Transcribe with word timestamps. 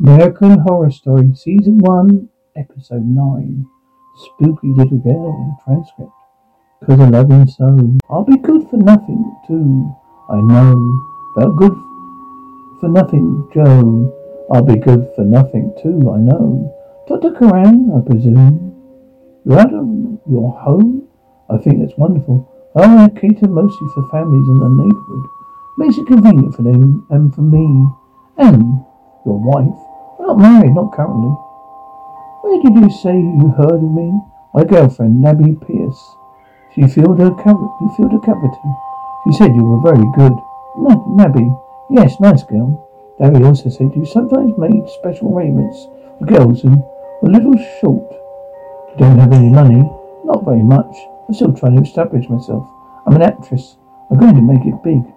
American 0.00 0.60
Horror 0.60 0.92
Story, 0.92 1.34
Season 1.34 1.78
1, 1.78 2.28
Episode 2.56 3.04
9. 3.04 3.66
Spooky 4.14 4.68
Little 4.68 4.98
Girl, 4.98 5.58
transcript. 5.64 6.12
Cause 6.86 7.00
I 7.00 7.08
love 7.08 7.28
him 7.28 7.48
so. 7.48 7.98
I'll 8.08 8.22
be 8.22 8.38
good 8.38 8.70
for 8.70 8.76
nothing, 8.76 9.36
too. 9.48 9.92
I 10.30 10.36
know. 10.36 11.34
Felt 11.34 11.56
good 11.56 11.74
for 12.78 12.88
nothing, 12.88 13.50
Joe. 13.52 14.46
I'll 14.52 14.62
be 14.62 14.76
good 14.76 15.10
for 15.16 15.24
nothing, 15.24 15.74
too, 15.82 16.08
I 16.12 16.18
know. 16.18 16.72
Dr. 17.08 17.32
Curran, 17.32 17.90
I 17.90 18.08
presume. 18.08 18.70
You're 19.44 19.58
out 19.58 19.74
of 19.74 20.20
your 20.30 20.52
home? 20.60 21.08
I 21.50 21.58
think 21.58 21.80
that's 21.80 21.98
wonderful. 21.98 22.46
Oh, 22.76 22.98
I 22.98 23.08
cater 23.08 23.48
mostly 23.48 23.88
for 23.94 24.08
families 24.10 24.46
in 24.46 24.58
the 24.60 24.68
neighborhood. 24.68 25.26
Makes 25.76 25.98
it 25.98 26.06
convenient 26.06 26.54
for 26.54 26.62
them 26.62 27.04
and 27.10 27.34
for 27.34 27.42
me. 27.42 27.88
And 28.36 28.84
your 29.26 29.38
wife. 29.40 29.87
Not 30.28 30.40
married, 30.40 30.74
not 30.74 30.92
currently. 30.92 31.30
Where 32.42 32.60
did 32.60 32.74
you 32.74 32.90
say 32.90 33.16
you 33.16 33.48
heard 33.56 33.80
of 33.80 33.90
me? 33.90 34.12
My 34.52 34.62
girlfriend, 34.62 35.22
Nabby 35.22 35.56
Pierce. 35.56 36.16
She 36.74 36.86
filled 36.86 37.18
her 37.18 37.30
cav- 37.30 37.80
you 37.80 37.88
filled 37.96 38.12
her 38.12 38.18
cavity. 38.18 38.68
She 39.24 39.32
said 39.32 39.56
you 39.56 39.64
were 39.64 39.80
very 39.80 40.04
good. 40.12 40.36
N- 40.84 41.16
Nabby. 41.16 41.48
Yes, 41.88 42.20
nice 42.20 42.42
girl. 42.42 42.76
Nabby 43.18 43.42
also 43.42 43.70
said 43.70 43.96
you 43.96 44.04
sometimes 44.04 44.52
made 44.58 44.86
special 45.00 45.34
arrangements 45.34 45.88
for 46.18 46.26
girls 46.26 46.60
who 46.60 46.76
were 47.22 47.30
a 47.30 47.32
little 47.32 47.56
short. 47.80 48.12
Don't 48.98 49.18
have 49.18 49.32
any 49.32 49.48
money. 49.48 49.90
Not 50.26 50.44
very 50.44 50.62
much. 50.62 50.94
I'm 51.26 51.34
still 51.34 51.54
trying 51.54 51.76
to 51.76 51.82
establish 51.88 52.28
myself. 52.28 52.68
I'm 53.06 53.16
an 53.16 53.22
actress. 53.22 53.78
I'm 54.10 54.18
going 54.18 54.34
to 54.34 54.42
make 54.42 54.66
it 54.66 54.82
big. 54.84 55.10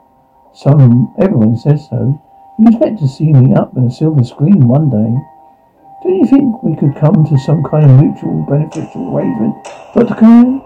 Some, 0.54 1.14
everyone 1.20 1.58
says 1.58 1.90
so. 1.90 2.16
You 2.60 2.68
expect 2.68 3.00
to 3.00 3.08
see 3.08 3.32
me 3.32 3.56
up 3.56 3.76
in 3.76 3.86
a 3.86 3.92
silver 3.92 4.24
screen 4.24 4.68
one 4.68 4.90
day. 4.90 5.12
Don't 6.04 6.20
you 6.20 6.26
think 6.26 6.64
we 6.64 6.76
could 6.76 6.96
come 6.96 7.26
to 7.26 7.38
some 7.38 7.64
kind 7.64 7.90
of 7.90 8.00
mutual 8.00 8.46
beneficial 8.50 9.16
arrangement, 9.16 9.56
Dr. 9.94 10.62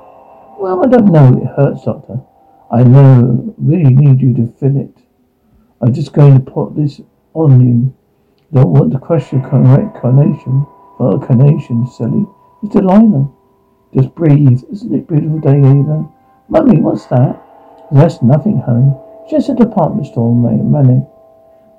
Well, 0.57 0.83
I 0.83 0.87
don't 0.87 1.11
know. 1.11 1.37
It 1.41 1.47
hurts, 1.55 1.83
Doctor. 1.83 2.21
I 2.71 2.83
know, 2.83 3.53
really 3.57 3.93
need 3.93 4.21
you 4.21 4.33
to 4.35 4.47
fill 4.53 4.77
it. 4.77 4.97
I'm 5.81 5.93
just 5.93 6.13
going 6.13 6.33
to 6.33 6.51
put 6.51 6.75
this 6.75 7.01
on 7.33 7.61
you. 7.61 7.93
Don't 8.53 8.71
want 8.71 8.91
to 8.93 8.99
crush 8.99 9.31
your 9.31 9.41
carnation. 9.47 10.65
Not 10.99 11.23
a 11.23 11.27
carnation, 11.27 11.85
silly. 11.88 12.25
It's 12.63 12.75
a 12.75 12.79
liner. 12.79 13.27
Just 13.93 14.15
breathe. 14.15 14.63
Isn't 14.71 14.95
it 14.95 15.07
beautiful 15.07 15.39
day, 15.39 15.57
Ava? 15.57 16.09
Mummy, 16.49 16.81
what's 16.81 17.05
that? 17.07 17.41
That's 17.91 18.21
nothing, 18.21 18.61
honey. 18.61 18.93
Just 19.29 19.49
a 19.49 19.53
department 19.53 20.07
store, 20.07 20.33
Manny. 20.33 21.05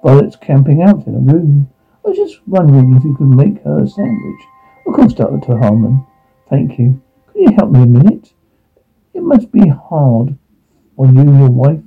Violet's 0.07 0.37
camping 0.37 0.83
out 0.83 1.05
in 1.09 1.17
a 1.17 1.19
room. 1.19 1.69
I 2.05 2.11
was 2.11 2.17
just 2.17 2.47
wondering 2.47 2.95
if 2.95 3.03
you 3.03 3.17
could 3.17 3.27
make 3.27 3.61
her 3.65 3.83
a 3.83 3.89
sandwich. 3.89 4.41
Of 4.87 4.95
course, 4.95 5.13
Dr. 5.13 5.59
Harmon. 5.59 6.07
Thank 6.49 6.79
you. 6.79 7.03
Could 7.27 7.41
you 7.41 7.53
help 7.57 7.73
me 7.73 7.83
a 7.83 7.87
minute? 7.87 8.33
It 9.15 9.25
must 9.25 9.51
be 9.51 9.67
hard 9.67 10.39
on 10.97 11.15
you 11.15 11.23
and 11.23 11.39
your 11.41 11.51
wife 11.51 11.81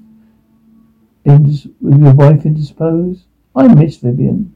indis- 1.25 1.73
with 1.79 2.01
your 2.01 2.13
wife 2.13 2.45
indisposed. 2.45 3.23
I 3.55 3.69
miss 3.69 3.95
Vivian. 3.95 4.53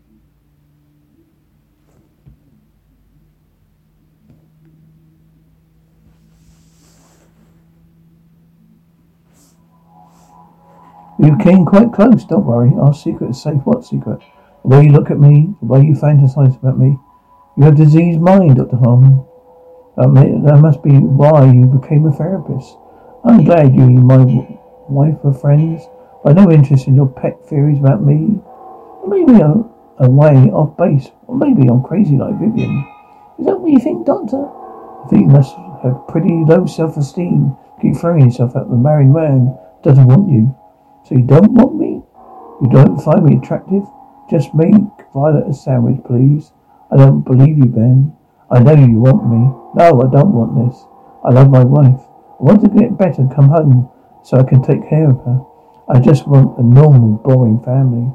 You 11.23 11.37
came 11.37 11.63
quite 11.63 11.93
close, 11.93 12.25
don't 12.25 12.43
worry. 12.43 12.73
Our 12.75 12.93
secret 12.93 13.29
is 13.29 13.41
safe. 13.41 13.61
What 13.63 13.85
secret? 13.85 14.19
The 14.63 14.67
way 14.67 14.83
you 14.83 14.91
look 14.91 15.09
at 15.09 15.19
me, 15.19 15.55
the 15.61 15.65
way 15.67 15.79
you 15.79 15.93
fantasize 15.93 16.57
about 16.57 16.77
me. 16.77 16.99
You 17.55 17.63
have 17.63 17.77
diseased 17.77 18.19
mind, 18.19 18.57
Dr. 18.57 18.75
Harmon. 18.75 19.23
That, 19.95 20.09
may, 20.09 20.35
that 20.43 20.59
must 20.59 20.83
be 20.83 20.91
why 20.91 21.49
you 21.49 21.65
became 21.67 22.05
a 22.07 22.11
therapist. 22.11 22.75
I'm 23.23 23.45
glad 23.45 23.73
you 23.73 23.83
and 23.83 24.05
my 24.05 24.25
wife 24.89 25.23
are 25.23 25.33
friends. 25.33 25.83
I 26.25 26.29
have 26.29 26.35
no 26.35 26.51
interest 26.51 26.87
in 26.87 26.95
your 26.95 27.07
pet 27.07 27.39
theories 27.47 27.79
about 27.79 28.03
me. 28.03 28.41
Maybe 29.07 29.41
I'm 29.41 29.71
a 29.99 30.09
way 30.09 30.51
off 30.51 30.75
base, 30.75 31.07
or 31.27 31.37
maybe 31.37 31.69
I'm 31.69 31.83
crazy 31.83 32.17
like 32.17 32.37
Vivian. 32.37 32.83
Is 33.39 33.45
that 33.45 33.61
what 33.61 33.71
you 33.71 33.79
think, 33.79 34.05
Doctor? 34.05 34.43
I 34.43 35.07
think 35.07 35.21
you 35.21 35.29
must 35.29 35.55
have 35.83 36.05
pretty 36.09 36.43
low 36.43 36.65
self-esteem. 36.65 37.55
Keep 37.81 37.95
throwing 37.95 38.25
yourself 38.25 38.57
at 38.57 38.67
the 38.67 38.75
married 38.75 39.07
man 39.07 39.55
doesn't 39.83 40.07
want 40.07 40.29
you. 40.29 40.53
So 41.03 41.15
you 41.15 41.23
don't 41.23 41.51
want 41.51 41.75
me? 41.75 42.01
You 42.61 42.69
don't 42.69 42.99
find 42.99 43.25
me 43.25 43.37
attractive? 43.37 43.83
Just 44.29 44.53
make 44.53 44.73
Violet 45.13 45.49
a 45.49 45.53
sandwich, 45.53 45.99
please. 46.05 46.51
I 46.91 46.97
don't 46.97 47.21
believe 47.21 47.57
you, 47.57 47.65
Ben. 47.65 48.15
I 48.49 48.59
know 48.59 48.73
you 48.73 48.99
want 48.99 49.29
me. 49.29 49.51
No, 49.75 50.01
I 50.01 50.07
don't 50.11 50.33
want 50.33 50.55
this. 50.55 50.85
I 51.25 51.29
love 51.31 51.49
my 51.49 51.63
wife. 51.63 51.99
I 52.39 52.43
want 52.43 52.61
to 52.61 52.69
get 52.69 52.97
better 52.97 53.21
and 53.21 53.33
come 53.33 53.49
home 53.49 53.89
so 54.23 54.37
I 54.37 54.43
can 54.43 54.61
take 54.61 54.87
care 54.89 55.09
of 55.09 55.17
her. 55.25 55.41
I 55.89 55.99
just 55.99 56.27
want 56.27 56.57
a 56.57 56.63
normal, 56.63 57.17
boring 57.17 57.61
family. 57.63 58.11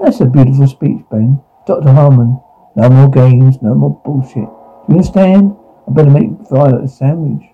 That's 0.00 0.20
a 0.20 0.26
beautiful 0.26 0.66
speech, 0.66 1.04
Ben. 1.10 1.40
Dr. 1.66 1.92
Harmon. 1.92 2.40
No 2.76 2.88
more 2.88 3.10
games, 3.10 3.60
no 3.60 3.74
more 3.74 4.00
bullshit. 4.04 4.34
Do 4.34 4.86
you 4.88 4.94
understand? 4.94 5.56
I 5.86 5.92
better 5.92 6.10
make 6.10 6.30
Violet 6.48 6.84
a 6.84 6.88
sandwich. 6.88 7.44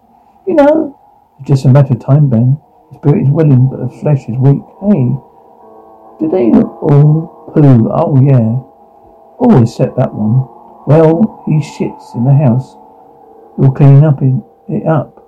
You 0.47 0.55
know, 0.55 0.99
it's 1.41 1.49
just 1.49 1.65
a 1.65 1.69
matter 1.69 1.95
of 1.95 2.01
time, 2.01 2.29
Ben. 2.29 2.61
The 2.93 2.99
spirit 2.99 3.27
is 3.27 3.31
willing, 3.31 3.69
but 3.69 3.81
the 3.81 3.89
flesh 4.01 4.29
is 4.29 4.39
weak. 4.39 4.63
Hey, 4.81 5.11
did 6.19 6.31
they 6.31 6.51
all 6.55 7.51
poo? 7.53 7.91
Oh, 7.91 8.15
yeah. 8.23 8.63
Always 9.39 9.71
except 9.71 9.97
that 9.97 10.15
one. 10.15 10.49
Well, 10.87 11.43
he 11.47 11.59
shits 11.59 12.15
in 12.15 12.25
the 12.25 12.33
house. 12.33 12.77
You're 13.59 13.73
cleaning 13.73 14.05
up 14.05 14.23
in, 14.23 14.45
it 14.69 14.87
up. 14.87 15.19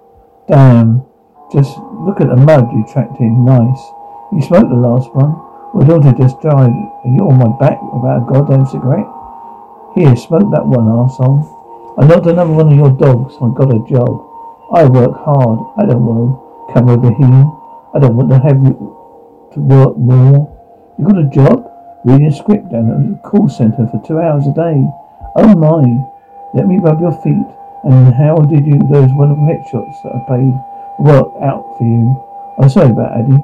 Damn. 0.46 1.04
Just 1.52 1.76
look 1.78 2.20
at 2.20 2.28
the 2.28 2.36
mud 2.36 2.70
you 2.72 2.86
tracked 2.92 3.18
in. 3.20 3.44
Nice. 3.44 3.82
You 4.32 4.40
smoked 4.40 4.70
the 4.70 4.76
last 4.76 5.12
one. 5.14 5.34
My 5.74 5.84
daughter 5.84 6.16
just 6.16 6.40
died, 6.40 6.72
and 7.04 7.16
you're 7.16 7.28
on 7.28 7.38
my 7.38 7.52
back 7.58 7.82
without 7.92 8.22
a 8.22 8.26
goddamn 8.30 8.66
cigarette. 8.66 9.08
Here, 9.94 10.14
smoke 10.14 10.48
that 10.52 10.64
one, 10.64 10.86
arsehole. 10.86 11.42
I'm 11.98 12.08
not 12.08 12.26
another 12.26 12.52
one 12.52 12.70
of 12.70 12.78
your 12.78 12.92
dogs. 12.92 13.34
I've 13.42 13.54
got 13.54 13.74
a 13.74 13.82
job. 13.84 14.24
I 14.72 14.84
work 14.84 15.16
hard. 15.16 15.58
I 15.76 15.84
don't 15.84 16.06
to 16.06 16.47
come 16.72 16.88
over 16.88 17.08
here. 17.14 17.44
I 17.94 17.98
don't 17.98 18.16
want 18.16 18.30
to 18.30 18.38
have 18.38 18.60
you 18.62 18.76
to 19.54 19.60
work 19.60 19.96
more. 19.96 20.48
You 20.98 21.06
got 21.06 21.18
a 21.18 21.30
job? 21.30 21.64
Reading 22.04 22.28
a 22.28 22.32
script 22.32 22.70
down 22.70 22.90
at 22.90 22.98
the 22.98 23.28
call 23.28 23.48
centre 23.48 23.86
for 23.88 24.00
two 24.06 24.20
hours 24.20 24.46
a 24.46 24.54
day. 24.54 24.84
Oh 25.36 25.54
my. 25.56 25.82
Let 26.54 26.66
me 26.66 26.78
rub 26.78 27.00
your 27.00 27.12
feet. 27.22 27.48
And 27.84 28.14
how 28.14 28.36
did 28.36 28.66
you 28.66 28.78
those 28.90 29.10
wonderful 29.12 29.46
headshots 29.46 30.02
that 30.02 30.12
I 30.14 30.20
paid 30.28 30.54
work 30.98 31.32
out 31.42 31.76
for 31.78 31.84
you? 31.84 32.16
I'm 32.58 32.68
sorry 32.68 32.90
about 32.90 33.18
Addie. 33.18 33.42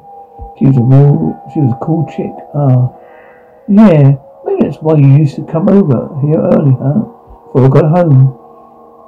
She 0.59 0.67
was 0.67 0.77
a 0.77 0.83
real, 0.83 1.41
she 1.53 1.61
was 1.61 1.73
a 1.73 1.85
cool 1.85 2.07
chick. 2.07 2.33
Ah. 2.55 2.91
Yeah, 3.69 4.17
maybe 4.45 4.63
that's 4.63 4.83
why 4.83 4.97
you 4.97 5.09
used 5.17 5.37
to 5.37 5.45
come 5.45 5.69
over 5.69 6.21
here 6.21 6.39
early, 6.39 6.77
huh? 6.79 7.01
Before 7.53 7.65
I 7.65 7.69
got 7.69 7.91
home. 7.91 8.39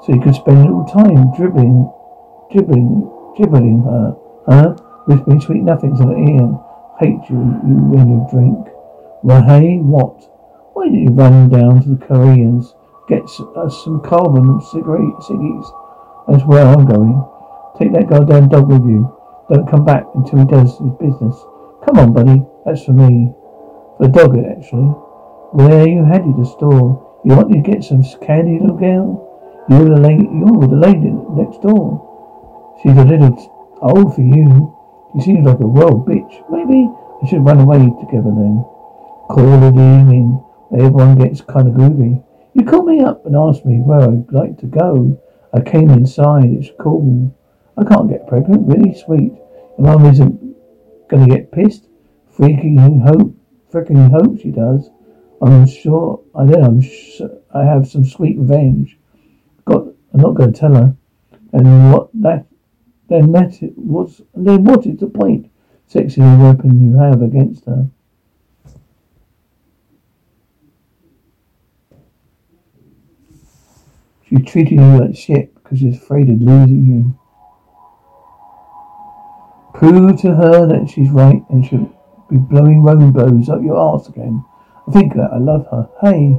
So 0.05 0.15
you 0.15 0.21
could 0.21 0.34
spend 0.34 0.59
a 0.59 0.62
little 0.62 0.84
time 0.87 1.34
dribbling, 1.34 1.91
dribbling, 2.50 3.10
dribbling 3.36 3.82
her, 3.82 4.16
huh? 4.47 4.74
Whispering 5.06 5.41
sweet 5.41 5.62
nothings 5.62 6.00
in 6.00 6.08
her 6.08 6.16
ear. 6.16 6.58
Hate 6.98 7.28
you, 7.28 7.36
you 7.36 7.76
when 7.92 8.08
you 8.08 8.26
drink. 8.30 8.69
Well, 9.22 9.42
hey, 9.44 9.78
what? 9.78 10.16
Why 10.72 10.86
didn't 10.86 11.04
you 11.04 11.10
run 11.10 11.48
down 11.48 11.82
to 11.82 11.91
the 11.91 12.06
Koreans? 12.06 12.75
Get 13.08 13.22
us 13.22 13.41
uh, 13.56 13.69
some 13.69 14.00
carbon 14.02 14.60
cigarette 14.60 15.20
ciggies. 15.22 15.66
That's 16.26 16.44
where 16.44 16.64
I'm 16.64 16.86
going. 16.86 17.22
Take 17.78 17.92
that 17.92 18.08
goddamn 18.08 18.48
dog 18.48 18.69
with 18.69 18.82
you. 18.82 19.14
Don't 19.52 19.70
come 19.70 19.84
back 19.84 20.04
until 20.14 20.41
he 20.41 20.44
does 20.46 20.78
his 20.78 20.92
business. 20.98 21.36
Come 21.86 21.98
on, 21.98 22.12
buddy. 22.12 22.42
That's 22.64 22.84
for 22.84 22.92
me. 22.92 23.30
For 23.98 24.08
the 24.08 24.12
dog, 24.12 24.36
actually. 24.38 24.91
Where 25.52 25.86
you 25.86 26.04
headed? 26.04 26.36
The 26.36 26.46
store. 26.46 27.20
You 27.25 27.37
want 27.37 27.52
to 27.52 27.61
get 27.61 27.84
some 27.84 28.02
candy, 28.20 28.58
little 28.58 28.76
girl? 28.76 29.64
You're 29.69 29.90
the 29.90 30.00
lady. 30.00 30.25
You're 30.25 30.66
the 30.66 30.76
lady 30.76 31.14
next 31.37 31.62
door. 31.62 32.06
She's 32.82 32.96
a 32.96 33.05
little 33.05 33.78
old 33.81 34.14
for 34.14 34.20
you. 34.20 34.75
She 35.14 35.26
seems 35.26 35.46
like 35.46 35.61
a 35.61 35.67
royal 35.67 36.05
bitch. 36.05 36.44
Maybe 36.50 36.90
I 37.23 37.28
should 37.28 37.44
run 37.44 37.61
away 37.61 37.78
together 37.78 38.31
then. 38.31 38.64
Call 39.28 39.64
it 39.64 39.73
evening. 39.73 40.44
Everyone 40.73 41.17
gets 41.17 41.40
kind 41.40 41.69
of 41.69 41.75
groovy. 41.75 42.23
You 42.55 42.64
called 42.64 42.87
me 42.87 43.00
up 43.00 43.25
and 43.25 43.34
asked 43.34 43.64
me 43.64 43.81
where 43.81 44.02
I'd 44.02 44.31
like 44.31 44.58
to 44.58 44.67
go. 44.67 45.20
I 45.55 45.61
came 45.61 45.90
inside. 45.90 46.44
It's 46.44 46.70
cool. 46.78 47.34
I 47.78 47.84
can't 47.84 48.11
get 48.11 48.26
pregnant. 48.26 48.67
Really 48.67 48.94
sweet. 48.94 49.32
Your 49.78 49.87
mum 49.87 50.06
isn't 50.06 50.56
gonna 51.08 51.28
get 51.28 51.52
pissed. 51.52 51.88
Freaking 52.37 53.02
hope. 53.02 53.34
Freaking 53.73 54.11
hope 54.11 54.40
she 54.40 54.50
does. 54.50 54.90
I'm 55.40 55.67
sure. 55.67 56.20
I 56.34 56.44
then 56.44 56.62
I'm 56.62 56.81
sure 56.81 57.31
I 57.55 57.64
have 57.64 57.88
some 57.88 58.05
sweet 58.05 58.38
revenge. 58.38 58.99
Got. 59.64 59.87
I'm 60.12 60.20
not 60.20 60.34
gonna 60.34 60.52
tell 60.52 60.75
her. 60.75 60.96
And 61.52 61.93
what 61.93 62.11
that. 62.14 62.46
Then 63.08 63.32
that 63.32 63.58
was. 63.76 64.20
Then 64.35 64.64
what 64.64 64.87
is 64.87 64.99
the 64.99 65.06
point? 65.06 65.50
Sexy 65.87 66.20
weapon 66.20 66.81
you 66.81 66.99
have 66.99 67.23
against 67.23 67.64
her. 67.67 67.88
She's 74.29 74.44
treating 74.44 74.81
you 74.81 75.00
like 75.00 75.17
shit 75.17 75.55
because 75.55 75.79
she's 75.79 75.97
afraid 75.97 76.29
of 76.29 76.41
losing 76.41 76.85
you. 76.85 77.19
Prove 79.73 80.20
to 80.23 80.35
her 80.35 80.67
that 80.67 80.91
she's 80.91 81.11
right 81.11 81.43
and 81.50 81.64
she'll 81.64 81.93
be 82.29 82.37
blowing 82.37 82.82
rainbows 82.82 83.49
up 83.49 83.62
your 83.62 83.76
arse 83.76 84.09
again. 84.09 84.44
I 84.88 84.91
think 84.91 85.14
that 85.14 85.31
I 85.32 85.38
love 85.38 85.69
her. 85.70 85.88
Hey, 86.02 86.31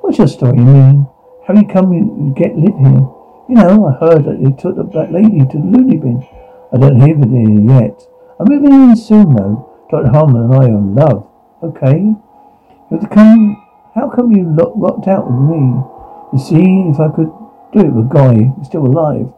what's 0.00 0.16
your 0.16 0.28
story, 0.28 0.56
mean? 0.56 1.06
How 1.46 1.52
you 1.52 1.66
come 1.66 1.92
you 1.92 2.32
get 2.34 2.56
lit 2.56 2.74
here? 2.78 3.23
You 3.46 3.56
know, 3.56 3.86
I 3.86 3.92
heard 4.00 4.24
that 4.24 4.42
they 4.42 4.52
took 4.56 4.76
black 4.90 5.10
lady 5.10 5.40
to 5.40 5.58
the 5.58 5.68
loony 5.68 5.98
bin. 5.98 6.26
I 6.72 6.78
don't 6.78 6.98
hear 6.98 7.12
it 7.12 7.28
here 7.28 7.60
yet. 7.60 8.00
I'm 8.40 8.48
moving 8.48 8.72
in 8.72 8.96
soon 8.96 9.34
though. 9.34 9.68
Dr. 9.90 10.08
Harmon 10.08 10.44
and 10.44 10.54
I 10.54 10.64
are 10.64 10.78
in 10.78 10.94
love. 10.94 11.28
Okay. 11.62 12.16
You 12.90 12.98
have 12.98 13.10
come 13.10 13.60
how 13.94 14.08
come 14.08 14.32
you 14.32 14.48
locked 14.48 15.08
out 15.08 15.30
with 15.30 15.44
me? 15.44 15.60
You 16.32 16.38
see 16.38 16.88
if 16.88 16.98
I 16.98 17.12
could 17.14 17.30
do 17.74 17.80
it 17.80 17.92
with 17.92 18.06
a 18.06 18.14
guy 18.14 18.48
who's 18.56 18.66
still 18.66 18.86
alive. 18.86 19.28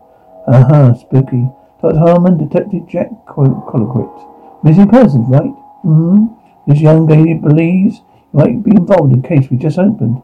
Uh-huh, 0.47 0.95
spooky. 0.95 1.51
Dr. 1.83 1.99
Harmon, 1.99 2.39
Detective 2.39 2.87
Jack 2.87 3.11
Colquitt. 3.27 4.63
Missing 4.63 4.89
persons, 4.89 5.27
right? 5.29 5.51
hmm 5.83 6.27
This 6.69 6.81
young 6.81 7.09
lady 7.09 7.35
believes 7.35 8.03
you 8.33 8.39
might 8.39 8.63
be 8.63 8.71
involved 8.71 9.13
in 9.13 9.25
a 9.25 9.29
case 9.29 9.51
we 9.51 9.57
just 9.57 9.81
opened. 9.81 10.23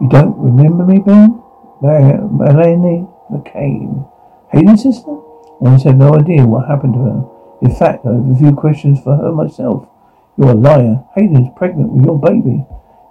You 0.00 0.08
don't 0.08 0.34
remember 0.38 0.86
me, 0.86 0.98
Ben? 0.98 1.42
Melanie 1.82 3.06
McClaine. 3.30 4.10
Hayden's 4.52 4.82
sister? 4.82 5.18
I 5.64 5.70
have 5.70 5.96
no 5.96 6.14
idea 6.14 6.46
what 6.46 6.68
happened 6.68 6.94
to 6.94 7.00
her. 7.00 7.20
In 7.62 7.74
fact, 7.74 8.06
I 8.06 8.14
have 8.14 8.30
a 8.30 8.36
few 8.38 8.54
questions 8.54 9.00
for 9.02 9.16
her 9.16 9.32
myself. 9.32 9.88
You're 10.36 10.50
a 10.50 10.54
liar. 10.54 11.04
Hayden's 11.16 11.50
pregnant 11.56 11.90
with 11.92 12.04
your 12.04 12.18
baby. 12.18 12.64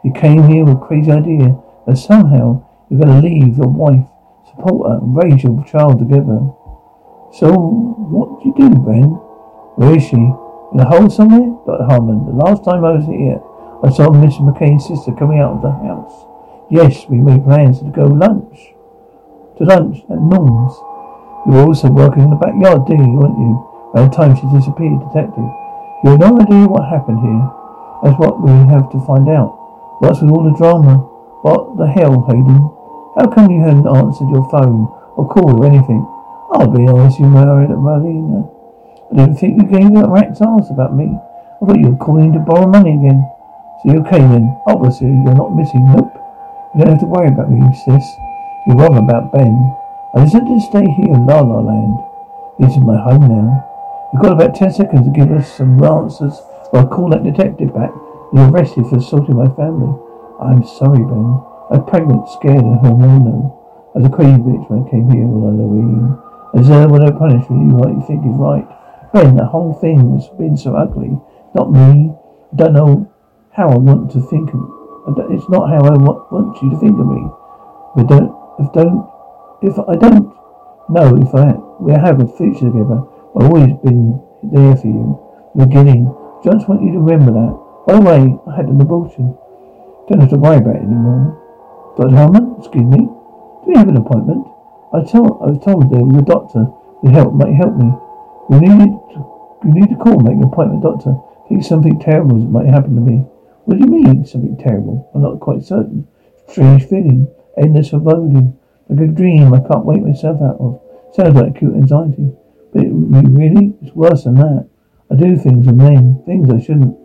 You 0.04 0.14
came 0.14 0.48
here 0.48 0.64
with 0.64 0.78
a 0.78 0.86
crazy 0.86 1.12
idea 1.12 1.60
that 1.86 1.98
somehow 1.98 2.64
you're 2.90 3.02
going 3.02 3.22
to 3.22 3.28
leave 3.28 3.58
your 3.58 3.68
wife, 3.68 4.08
support 4.48 4.90
her, 4.90 4.98
and 5.04 5.16
raise 5.16 5.44
your 5.44 5.64
child 5.66 6.00
together. 6.00 6.40
So, 7.36 7.52
what 7.52 8.40
did 8.40 8.56
you 8.64 8.70
do, 8.70 8.80
Ben? 8.80 9.20
Where 9.76 9.98
is 9.98 10.04
she? 10.04 10.16
In 10.16 10.80
a 10.80 10.86
hole 10.86 11.10
somewhere? 11.10 11.52
Dr. 11.66 11.84
Harmon, 11.84 12.26
the 12.26 12.32
last 12.32 12.64
time 12.64 12.86
I 12.86 12.96
was 12.96 13.06
here, 13.06 13.44
I 13.84 13.92
saw 13.92 14.08
Mr. 14.08 14.42
McClaine's 14.42 14.88
sister 14.88 15.12
coming 15.12 15.40
out 15.40 15.60
of 15.60 15.62
the 15.62 15.72
house. 15.72 16.26
Yes, 16.72 17.06
we 17.10 17.18
made 17.18 17.44
plans 17.44 17.80
to 17.80 17.92
go 17.92 18.04
lunch. 18.04 18.77
To 19.58 19.64
lunch 19.66 20.06
at 20.10 20.22
Norm's. 20.22 20.74
You 21.46 21.58
were 21.58 21.66
also 21.66 21.90
working 21.90 22.24
in 22.24 22.30
the 22.30 22.38
backyard, 22.38 22.86
did 22.86 23.00
you, 23.00 23.18
weren't 23.18 23.40
you? 23.42 23.58
By 23.94 24.06
the 24.06 24.14
time 24.14 24.36
she 24.38 24.46
disappeared, 24.54 25.02
detective. 25.10 25.50
You 26.04 26.14
have 26.14 26.22
no 26.22 26.38
idea 26.38 26.70
what 26.70 26.86
happened 26.86 27.26
here. 27.26 27.42
That's 28.04 28.20
what 28.22 28.38
we 28.38 28.54
have 28.70 28.92
to 28.94 29.00
find 29.10 29.26
out. 29.26 29.58
What's 29.98 30.22
with 30.22 30.30
all 30.30 30.46
the 30.46 30.54
drama? 30.54 31.02
What 31.42 31.82
the 31.82 31.90
hell, 31.90 32.22
Hayden? 32.30 32.70
How 33.18 33.26
come 33.34 33.50
you 33.50 33.66
hadn't 33.66 33.90
answered 33.90 34.30
your 34.30 34.46
phone 34.54 34.94
or 35.18 35.26
called 35.26 35.58
or 35.58 35.66
anything? 35.66 36.06
I'll 36.54 36.70
be 36.70 36.86
honest, 36.86 37.18
you 37.18 37.26
married 37.26 37.74
at 37.74 37.82
Marlena. 37.82 38.46
I 39.10 39.26
didn't 39.26 39.42
think 39.42 39.58
you 39.58 39.66
gave 39.66 39.90
a 39.98 40.06
rat's 40.06 40.38
ass 40.38 40.70
about 40.70 40.94
me. 40.94 41.18
I 41.18 41.66
thought 41.66 41.82
you 41.82 41.98
were 41.98 42.04
calling 42.04 42.30
to 42.34 42.40
borrow 42.46 42.70
money 42.70 42.94
again. 42.94 43.26
So 43.82 43.90
you're 43.90 44.06
okay 44.06 44.22
then? 44.22 44.54
Obviously, 44.68 45.08
you're 45.08 45.34
not 45.34 45.58
missing. 45.58 45.82
Nope. 45.90 46.14
You 46.76 46.86
don't 46.86 46.94
have 46.94 47.02
to 47.02 47.10
worry 47.10 47.34
about 47.34 47.50
me, 47.50 47.66
sis. 47.74 48.06
You're 48.68 48.76
wrong 48.76 49.00
about 49.00 49.32
Ben. 49.32 49.56
I 50.14 50.26
decided 50.28 50.52
to 50.52 50.60
stay 50.60 50.84
here 50.84 51.16
in 51.16 51.26
La 51.26 51.40
La 51.40 51.64
Land. 51.64 52.04
This 52.60 52.76
is 52.76 52.84
my 52.84 53.00
home 53.00 53.24
now. 53.24 53.64
You've 54.12 54.22
got 54.22 54.34
about 54.34 54.56
ten 54.56 54.74
seconds 54.76 55.08
to 55.08 55.14
give 55.16 55.32
us 55.32 55.48
some 55.56 55.82
answers 55.82 56.36
or 56.76 56.84
I'll 56.84 56.92
call 56.92 57.08
that 57.12 57.24
detective 57.24 57.74
back. 57.74 57.96
You're 58.36 58.52
arrested 58.52 58.92
for 58.92 58.98
assaulting 58.98 59.40
my 59.40 59.48
family. 59.56 59.96
I'm 60.44 60.68
sorry, 60.68 61.00
Ben. 61.00 61.40
I'm 61.72 61.88
pregnant, 61.88 62.28
scared, 62.28 62.60
and 62.60 62.84
hormonal. 62.84 63.56
I 63.96 64.04
was 64.04 64.08
a 64.08 64.12
crazy 64.12 64.36
bitch 64.36 64.68
when 64.68 64.84
I 64.84 64.92
came 64.92 65.08
here 65.16 65.24
on 65.24 65.48
Halloween. 65.48 66.20
I 66.52 66.60
deserve 66.60 66.92
what 66.92 67.08
I 67.08 67.12
punish 67.16 67.48
for 67.48 67.56
you 67.56 67.72
what 67.72 67.96
you 67.96 68.04
think 68.04 68.28
is 68.28 68.36
right. 68.36 68.68
Ben, 69.16 69.40
the 69.40 69.48
whole 69.48 69.80
thing 69.80 70.20
has 70.20 70.28
been 70.36 70.60
so 70.60 70.76
ugly. 70.76 71.16
Not 71.56 71.72
me. 71.72 72.12
I 72.52 72.56
don't 72.56 72.74
know 72.74 73.08
how 73.56 73.72
I 73.72 73.80
want 73.80 74.12
to 74.12 74.20
think 74.28 74.52
of 74.52 74.60
it. 74.60 75.40
it's 75.40 75.48
not 75.48 75.72
how 75.72 75.88
I 75.88 75.96
want, 75.96 76.28
want 76.36 76.62
you 76.62 76.70
to 76.72 76.78
think 76.84 77.00
of 77.00 77.08
me. 77.08 77.32
I 77.96 78.04
don't, 78.04 78.37
if 78.60 78.72
don't, 78.74 79.10
if 79.62 79.78
I 79.80 79.96
don't 79.96 80.34
know 80.90 81.18
if 81.18 81.34
I 81.36 81.54
we 81.80 81.94
have 81.94 82.20
a 82.20 82.28
future 82.38 82.70
together, 82.72 83.04
I've 83.36 83.48
always 83.50 83.74
been 83.84 84.22
there 84.44 84.76
for 84.76 84.88
you. 84.88 85.20
Beginning. 85.56 86.14
Just 86.44 86.70
want 86.70 86.84
you 86.84 86.94
to 86.94 87.00
remember 87.00 87.34
that. 87.34 87.54
By 87.88 87.94
the 87.98 88.02
way, 88.02 88.22
I 88.46 88.56
had 88.56 88.70
an 88.70 88.80
abortion. 88.82 89.38
Don't 90.10 90.22
have 90.22 90.30
to 90.30 90.38
worry 90.38 90.58
about 90.58 90.78
it 90.78 90.86
anymore. 90.86 91.36
Dr. 91.98 92.16
Harmon, 92.16 92.56
excuse 92.60 92.86
me. 92.86 92.98
Do 92.98 93.66
we 93.66 93.76
have 93.76 93.90
an 93.90 93.98
appointment? 93.98 94.46
I 94.94 95.04
told 95.04 95.42
I 95.42 95.52
was 95.52 95.60
told 95.66 95.92
there 95.92 96.06
was 96.06 96.22
a 96.22 96.26
doctor 96.26 96.64
who 97.02 97.10
help 97.10 97.34
might 97.34 97.54
help 97.54 97.76
me. 97.76 97.90
You 98.50 98.62
need 98.62 98.94
you 99.66 99.74
need 99.74 99.90
to 99.90 99.98
call, 99.98 100.20
make 100.22 100.38
an 100.38 100.44
appointment, 100.44 100.84
doctor. 100.84 101.18
I 101.18 101.48
think 101.50 101.64
something 101.64 102.00
terrible 102.00 102.38
might 102.38 102.68
happen 102.68 102.96
to 102.96 103.02
me. 103.02 103.26
What 103.66 103.78
do 103.78 103.84
you 103.84 103.92
mean, 103.92 104.26
something 104.26 104.58
terrible? 104.58 105.10
I'm 105.14 105.22
not 105.22 105.40
quite 105.40 105.64
certain. 105.64 106.08
Strange 106.48 106.86
feeling, 106.86 107.28
endless 107.58 107.90
foreboding, 107.90 108.58
like 108.90 109.10
a 109.10 109.12
dream 109.12 109.54
I 109.54 109.60
can't 109.60 109.86
wake 109.86 110.04
myself 110.04 110.42
out 110.42 110.60
of. 110.60 110.82
Sounds 111.16 111.36
like 111.36 111.56
acute 111.56 111.76
anxiety, 111.76 112.32
but 112.74 112.84
it 112.84 112.92
really 112.92 113.76
it's 113.82 113.96
worse 113.96 114.24
than 114.24 114.36
that. 114.36 114.68
I 115.10 115.16
do 115.16 115.38
things 115.38 115.68
and 115.68 115.78
men, 115.78 116.22
things 116.26 116.50
I 116.50 116.60
shouldn't. 116.60 116.98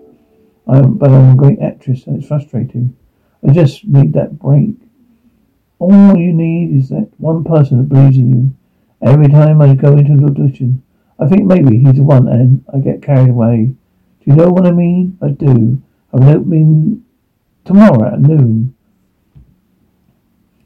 I 0.68 0.78
am, 0.78 0.94
but 0.94 1.10
I'm 1.10 1.32
a 1.32 1.36
great 1.36 1.60
actress 1.60 2.06
and 2.06 2.18
it's 2.18 2.28
frustrating. 2.28 2.96
I 3.46 3.52
just 3.52 3.84
need 3.84 4.12
that 4.14 4.38
break. 4.38 4.76
All 5.78 6.16
you 6.16 6.32
need 6.32 6.76
is 6.76 6.90
that 6.90 7.10
one 7.18 7.42
person 7.42 7.78
that 7.78 7.88
believes 7.88 8.16
in 8.16 8.30
you. 8.30 8.56
Every 9.00 9.28
time 9.28 9.60
I 9.60 9.74
go 9.74 9.96
into 9.96 10.12
an 10.12 10.24
audition, 10.24 10.82
I 11.18 11.26
think 11.26 11.44
maybe 11.44 11.78
he's 11.78 11.94
the 11.94 12.04
one 12.04 12.28
and 12.28 12.64
I 12.72 12.78
get 12.78 13.02
carried 13.02 13.30
away. 13.30 13.74
Do 14.20 14.30
you 14.30 14.36
know 14.36 14.48
what 14.48 14.66
I 14.66 14.70
mean? 14.70 15.18
I 15.20 15.30
do. 15.30 15.82
I'm 16.12 16.28
opening 16.28 17.04
tomorrow 17.64 18.12
at 18.12 18.20
noon. 18.20 18.74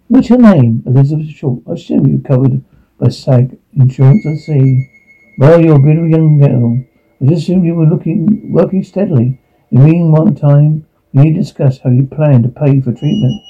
What's 0.09 0.29
your 0.29 0.39
name? 0.39 0.85
Elizabeth 0.87 1.31
Short. 1.31 1.63
I 1.69 1.73
assume 1.73 2.07
you're 2.07 2.21
covered 2.21 2.63
by 2.97 3.09
SAG 3.09 3.59
insurance, 3.73 4.25
I 4.25 4.37
see. 4.37 4.89
Well, 5.37 5.61
you're 5.61 5.77
a 5.77 5.83
beautiful 5.83 6.09
young 6.09 6.39
girl. 6.39 6.79
I 7.21 7.29
just 7.29 7.43
assumed 7.43 7.67
you 7.67 7.75
were 7.75 7.87
looking, 7.87 8.53
working 8.53 8.85
steadily. 8.85 9.41
In 9.73 9.85
the 9.85 10.05
one 10.05 10.37
time, 10.37 10.87
we 11.13 11.25
need 11.25 11.35
to 11.35 11.41
discuss 11.41 11.81
how 11.81 11.91
you 11.91 12.07
plan 12.07 12.45
to 12.45 12.49
pay 12.49 12.81
for 12.81 12.93
treatment. 12.93 13.43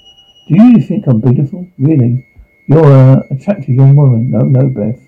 Do 0.49 0.55
you 0.55 0.81
think 0.81 1.07
I'm 1.07 1.21
beautiful? 1.21 1.69
Really? 1.79 2.27
You're 2.69 2.91
an 2.91 3.23
attractive 3.31 3.75
young 3.75 3.95
woman. 3.95 4.31
No, 4.31 4.39
no, 4.39 4.71
Beth. 4.71 4.99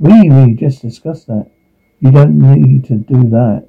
We, 0.00 0.28
we 0.28 0.54
just 0.54 0.82
discussed 0.82 1.28
that. 1.28 1.52
You 2.00 2.10
don't 2.10 2.36
need 2.36 2.86
to 2.86 2.96
do 2.96 3.28
that. 3.30 3.68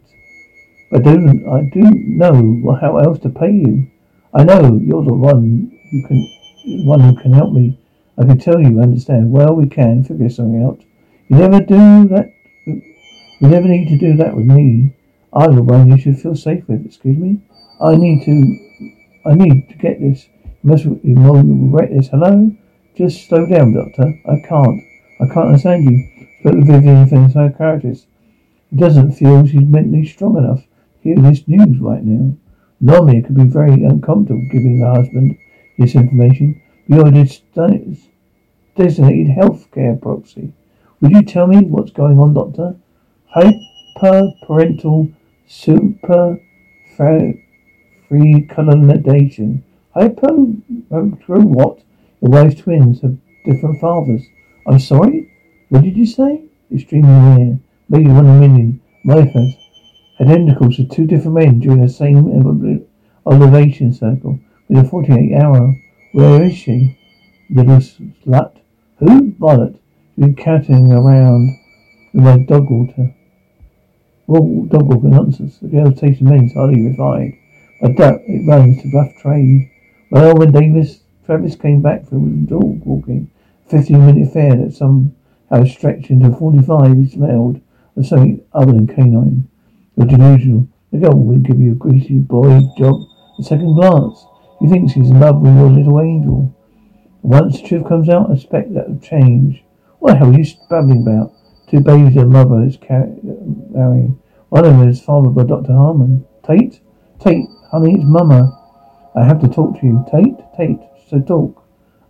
I 0.92 0.98
do, 0.98 1.12
I 1.52 1.70
do 1.72 1.82
know 1.92 2.76
how 2.82 2.98
else 2.98 3.20
to 3.20 3.30
pay 3.30 3.52
you. 3.52 3.92
I 4.34 4.44
know 4.44 4.80
you're 4.82 5.06
the 5.06 5.14
one 5.14 5.78
who 5.92 6.08
can, 6.08 6.41
one 6.66 7.00
who 7.00 7.16
can 7.16 7.34
help 7.34 7.54
me. 7.54 7.80
I 8.18 8.26
can 8.26 8.38
tell 8.38 8.60
you 8.60 8.82
understand. 8.82 9.32
Well, 9.32 9.54
we 9.54 9.68
can 9.68 10.04
figure 10.04 10.30
something 10.30 10.64
out. 10.64 10.82
You 11.30 11.38
never 11.38 11.60
do 11.60 12.08
that 12.10 12.34
you 13.42 13.48
never 13.48 13.68
need 13.68 13.90
to 13.90 13.98
do 13.98 14.16
that 14.18 14.36
with 14.36 14.46
me. 14.46 14.96
I'm 15.34 15.56
the 15.56 15.64
one 15.64 15.90
you 15.90 15.98
should 15.98 16.20
feel 16.20 16.36
safe 16.36 16.64
with. 16.68 16.86
Excuse 16.86 17.18
me? 17.18 17.42
I 17.84 17.96
need 17.96 18.24
to, 18.26 18.32
I 19.26 19.34
need 19.34 19.68
to 19.70 19.76
get 19.78 20.00
this. 20.00 20.28
You 20.62 20.70
must, 20.70 20.86
must 20.86 21.90
this. 21.90 22.08
Hello? 22.10 22.52
Just 22.96 23.28
slow 23.28 23.48
down, 23.48 23.74
Doctor. 23.74 24.14
I 24.30 24.48
can't. 24.48 24.84
I 25.22 25.26
can't 25.34 25.48
understand 25.48 25.86
you. 25.86 26.28
But 26.44 26.54
with 26.54 26.68
Vivian 26.68 27.08
from 27.08 27.24
the 27.24 27.34
psychiatrist. 27.34 28.06
He 28.70 28.76
doesn't 28.76 29.14
feel 29.14 29.48
she's 29.48 29.62
mentally 29.62 30.06
strong 30.06 30.38
enough 30.38 30.62
to 30.62 31.10
hear 31.10 31.16
this 31.16 31.48
news 31.48 31.80
right 31.80 32.04
now. 32.04 32.38
Normally 32.80 33.18
it 33.18 33.26
could 33.26 33.38
be 33.38 33.46
very 33.46 33.84
uncomfortable 33.84 34.48
giving 34.52 34.82
her 34.82 34.94
husband 34.94 35.36
this 35.78 35.96
information. 35.96 36.62
You're 36.88 37.08
a 37.08 37.12
designated 38.76 39.28
healthcare 39.36 40.02
proxy. 40.02 40.54
Would 41.00 41.12
you 41.12 41.24
tell 41.24 41.48
me 41.48 41.62
what's 41.62 41.92
going 41.92 42.20
on, 42.20 42.34
Doctor? 42.34 42.76
Hyperparental 43.36 45.14
super 45.48 46.40
free 46.98 48.48
colonization. 48.50 49.64
What? 49.94 51.80
Your 52.22 52.32
wife's 52.32 52.62
twins 52.62 53.02
have 53.02 53.18
different 53.46 53.80
fathers. 53.82 54.24
I'm 54.68 54.80
sorry? 54.80 55.32
What 55.70 55.84
did 55.84 55.98
you 55.98 56.06
say? 56.06 56.44
Extremely 56.72 57.10
rare. 57.10 57.60
Maybe 57.90 58.08
one 58.08 58.26
in 58.28 58.36
a 58.36 58.40
million. 58.40 58.82
My 59.04 59.22
has 59.22 59.56
had 60.20 60.60
with 60.60 60.92
two 60.92 61.06
different 61.06 61.36
men 61.36 61.60
during 61.60 61.82
the 61.82 61.90
same 61.90 62.28
ovulation 63.26 63.92
cycle 63.94 64.40
within 64.72 64.90
48 64.90 65.34
hour. 65.36 65.76
Where 66.14 66.44
is 66.44 66.56
she? 66.56 66.98
Little 67.50 67.78
slut. 67.78 68.58
Who? 69.00 69.34
Violet. 69.34 69.76
She's 70.16 70.26
been 70.26 70.36
catting 70.36 70.92
around 70.94 71.60
with 72.14 72.24
my 72.24 72.38
dog 72.38 72.70
water. 72.70 73.14
Well, 74.28 74.66
dog 74.70 74.84
walking 74.84 75.12
nonsense. 75.12 75.58
The 75.60 75.68
girl's 75.68 76.00
taste 76.00 76.22
of 76.22 76.28
men 76.28 76.46
is 76.46 76.54
hardly 76.54 76.82
refined. 76.84 77.38
I 77.84 77.92
doubt 77.92 78.22
it 78.26 78.48
runs 78.48 78.82
to 78.82 78.92
rough 78.94 79.14
trade. 79.22 79.70
Well, 80.10 80.36
when 80.36 80.52
Davis 80.52 81.02
Travis 81.26 81.56
came 81.56 81.82
back 81.82 82.08
from 82.08 82.46
dog 82.46 82.86
walking, 82.86 83.30
15 83.70 84.06
minute 84.06 84.28
affair 84.30 84.56
that 84.56 84.74
somehow 84.74 85.66
stretched 85.66 86.10
into 86.10 86.32
45 86.32 86.98
he 86.98 87.10
smelled 87.10 87.60
of 87.98 88.06
something 88.06 88.42
other 88.54 88.72
than 88.72 88.88
canine. 88.88 89.50
You're 89.98 90.08
delusional. 90.08 90.68
The 90.92 91.00
girl 91.00 91.14
will 91.14 91.38
give 91.40 91.60
you 91.60 91.74
a 91.74 91.76
greasy 91.76 92.20
boy 92.20 92.62
job 92.78 93.02
at 93.38 93.46
second 93.46 93.76
glance. 93.76 94.26
He 94.62 94.68
thinks 94.68 94.94
he's 94.94 95.10
in 95.10 95.20
love 95.20 95.42
with 95.42 95.56
your 95.56 95.70
little 95.70 96.00
angel. 96.00 96.56
Once 97.24 97.60
the 97.60 97.68
truth 97.68 97.88
comes 97.88 98.10
out, 98.10 98.30
I 98.30 98.34
expect 98.34 98.74
that 98.76 98.90
will 98.90 99.00
change. 99.00 99.64
What 100.00 100.12
the 100.12 100.18
hell 100.20 100.30
are 100.30 100.40
you 100.40 100.46
babbling 100.70 101.02
about? 101.02 101.34
Two 101.68 101.80
babies 101.80 102.16
and 102.16 102.26
a 102.26 102.26
mother 102.26 102.64
is 102.64 102.78
carrying. 102.78 104.20
One 104.50 104.66
of 104.66 104.78
them 104.78 104.88
is 104.88 105.02
fathered 105.02 105.34
by 105.34 105.44
Dr. 105.44 105.74
Harmon. 105.74 106.26
Tate? 106.46 106.80
Tate, 107.20 107.48
honey, 107.72 107.96
it's 107.96 108.04
Mama. 108.06 108.58
I 109.16 109.24
have 109.24 109.40
to 109.42 109.48
talk 109.48 109.80
to 109.80 109.86
you. 109.86 110.06
Tate? 110.12 110.38
Tate, 110.56 110.80
so 111.08 111.20
talk. 111.20 111.64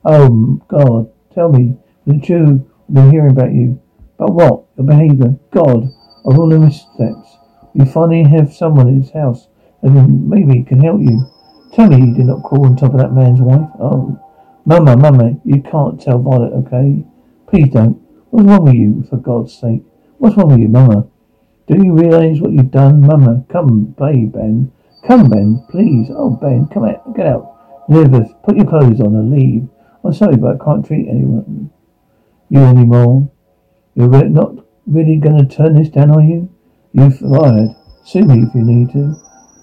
Oh, 0.03 0.59
God, 0.67 1.11
tell 1.33 1.49
me. 1.51 1.77
The 2.05 2.15
Jew 2.15 2.67
I've 2.89 2.95
been 2.95 3.11
hearing 3.11 3.31
about 3.31 3.53
you. 3.53 3.81
About 4.19 4.33
what? 4.33 4.63
Your 4.75 4.87
behaviour. 4.87 5.35
God, 5.51 5.85
of 6.25 6.37
all 6.37 6.49
the 6.49 6.59
missteps. 6.59 7.37
You 7.73 7.85
finally 7.85 8.23
have 8.29 8.53
someone 8.53 8.87
in 8.89 9.01
his 9.01 9.11
house 9.11 9.47
and 9.81 10.27
maybe 10.29 10.63
can 10.63 10.81
help 10.81 10.99
you. 10.99 11.27
Tell 11.73 11.87
me 11.87 11.97
you 11.97 12.13
did 12.13 12.25
not 12.25 12.43
call 12.43 12.65
on 12.65 12.75
top 12.75 12.93
of 12.93 12.99
that 12.99 13.13
man's 13.13 13.41
wife. 13.41 13.69
Oh, 13.79 14.19
Mama, 14.65 14.97
Mama, 14.97 15.37
you 15.43 15.61
can't 15.61 15.99
tell 16.01 16.19
Violet, 16.19 16.53
okay? 16.65 17.05
Please 17.47 17.69
don't. 17.71 18.01
What's 18.29 18.47
wrong 18.47 18.65
with 18.65 18.75
you, 18.75 19.03
for 19.09 19.17
God's 19.17 19.53
sake? 19.53 19.83
What's 20.17 20.37
wrong 20.37 20.49
with 20.49 20.59
you, 20.59 20.67
Mama? 20.67 21.07
Do 21.67 21.77
you 21.81 21.93
realize 21.93 22.41
what 22.41 22.51
you've 22.51 22.71
done, 22.71 23.05
Mama? 23.05 23.45
Come, 23.49 23.93
play, 23.97 24.25
Ben. 24.25 24.71
Come, 25.07 25.29
Ben, 25.29 25.65
please. 25.69 26.09
Oh, 26.11 26.31
Ben, 26.31 26.67
come 26.67 26.85
out. 26.85 27.15
Get 27.15 27.27
out. 27.27 27.57
Elizabeth, 27.89 28.31
put 28.43 28.57
your 28.57 28.67
clothes 28.67 28.99
on 28.99 29.15
and 29.15 29.31
leave. 29.31 29.67
I'm 30.03 30.13
sorry, 30.13 30.37
but 30.37 30.61
I 30.61 30.63
can't 30.63 30.85
treat 30.85 31.07
anyone 31.07 31.71
you 32.51 32.59
anymore. 32.59 33.31
You're 33.95 34.09
not 34.29 34.55
really 34.85 35.17
going 35.17 35.37
to 35.37 35.55
turn 35.55 35.75
this 35.75 35.89
down, 35.89 36.11
are 36.11 36.21
you? 36.21 36.53
You've 36.91 37.17
fired. 37.17 37.69
Sue 38.03 38.23
me 38.23 38.43
if 38.43 38.53
you 38.53 38.63
need 38.63 38.91
to. 38.91 39.15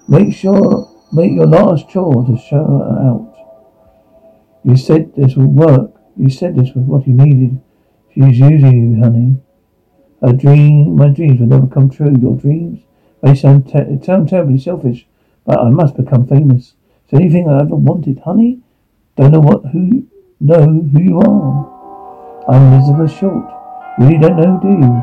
Make 0.08 0.34
sure, 0.34 0.90
make 1.12 1.32
your 1.32 1.46
last 1.46 1.88
chore 1.88 2.24
to 2.26 2.36
show 2.36 2.64
her 2.64 3.08
out. 3.08 3.34
You 4.64 4.76
said 4.76 5.14
this 5.14 5.36
would 5.36 5.48
work. 5.48 5.92
You 6.16 6.30
said 6.30 6.56
this 6.56 6.74
was 6.74 6.84
what 6.84 7.06
you 7.06 7.14
needed. 7.14 7.60
She's 8.12 8.38
using 8.38 8.94
you, 8.94 9.02
honey. 9.02 9.36
A 10.20 10.32
dream, 10.32 10.96
my 10.96 11.08
dreams 11.08 11.40
will 11.40 11.46
never 11.46 11.66
come 11.66 11.90
true. 11.90 12.14
Your 12.20 12.36
dreams 12.36 12.80
may 13.22 13.34
sound, 13.34 13.68
te- 13.68 14.04
sound 14.04 14.28
terribly 14.28 14.58
selfish, 14.58 15.06
but 15.44 15.58
I 15.58 15.70
must 15.70 15.96
become 15.96 16.26
famous. 16.26 16.74
It's 17.04 17.14
anything 17.14 17.48
I 17.48 17.60
ever 17.60 17.76
wanted, 17.76 18.18
honey. 18.20 18.60
Don't 19.16 19.30
know 19.30 19.40
what, 19.40 19.66
who, 19.72 20.06
know 20.40 20.62
who 20.62 21.00
you 21.00 21.20
are. 21.20 22.44
I'm 22.48 22.74
Elizabeth 22.74 23.18
Short. 23.18 23.46
Really 23.98 24.18
don't 24.18 24.36
know, 24.36 24.60
do 24.60 24.68
you? 24.68 25.02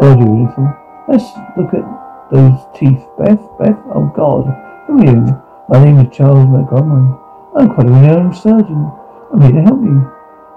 God, 0.00 0.18
you're 0.20 0.36
beautiful. 0.36 0.76
Let's 1.08 1.24
look 1.56 1.74
at 1.74 2.30
those 2.30 2.60
teeth. 2.78 3.02
Beth, 3.18 3.40
Beth, 3.58 3.78
oh 3.94 4.12
God. 4.16 4.71
Who 4.86 4.98
are 4.98 5.04
you? 5.04 5.42
My 5.68 5.84
name 5.84 6.00
is 6.00 6.16
Charles 6.16 6.44
Montgomery. 6.48 7.16
I'm 7.54 7.72
quite 7.72 7.86
a 7.86 7.90
renowned 7.90 8.34
surgeon. 8.36 8.90
I'm 9.32 9.40
here 9.40 9.52
to 9.52 9.62
help 9.62 9.80
you. 9.80 10.10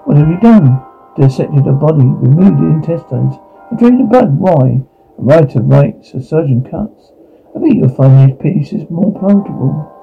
What 0.04 0.16
have 0.16 0.28
you 0.28 0.40
done? 0.40 0.82
Dissected 1.16 1.66
a 1.66 1.72
body, 1.72 2.02
removed 2.02 2.58
the 2.58 2.66
intestines, 2.66 3.36
and 3.70 3.78
drained 3.78 4.00
the 4.00 4.04
blood. 4.04 4.36
Why? 4.38 4.82
A 5.18 5.22
writer 5.22 5.62
writes, 5.62 6.12
a 6.12 6.20
surgeon 6.20 6.66
cuts. 6.68 7.12
I 7.54 7.60
think 7.60 7.76
you'll 7.76 7.94
find 7.94 8.28
these 8.28 8.38
pieces 8.42 8.90
more 8.90 9.14
palatable. 9.14 9.94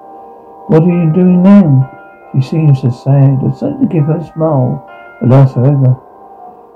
What 0.68 0.82
are 0.82 1.04
you 1.04 1.12
doing 1.12 1.42
now? 1.42 2.30
She 2.32 2.40
seems 2.40 2.80
so 2.80 2.90
sad. 2.90 3.44
I 3.44 3.50
decided 3.50 3.80
to 3.80 3.92
give 3.92 4.06
her 4.06 4.16
a 4.16 4.32
smile 4.32 4.88
that 5.20 5.28
lasts 5.28 5.54
forever. 5.54 6.00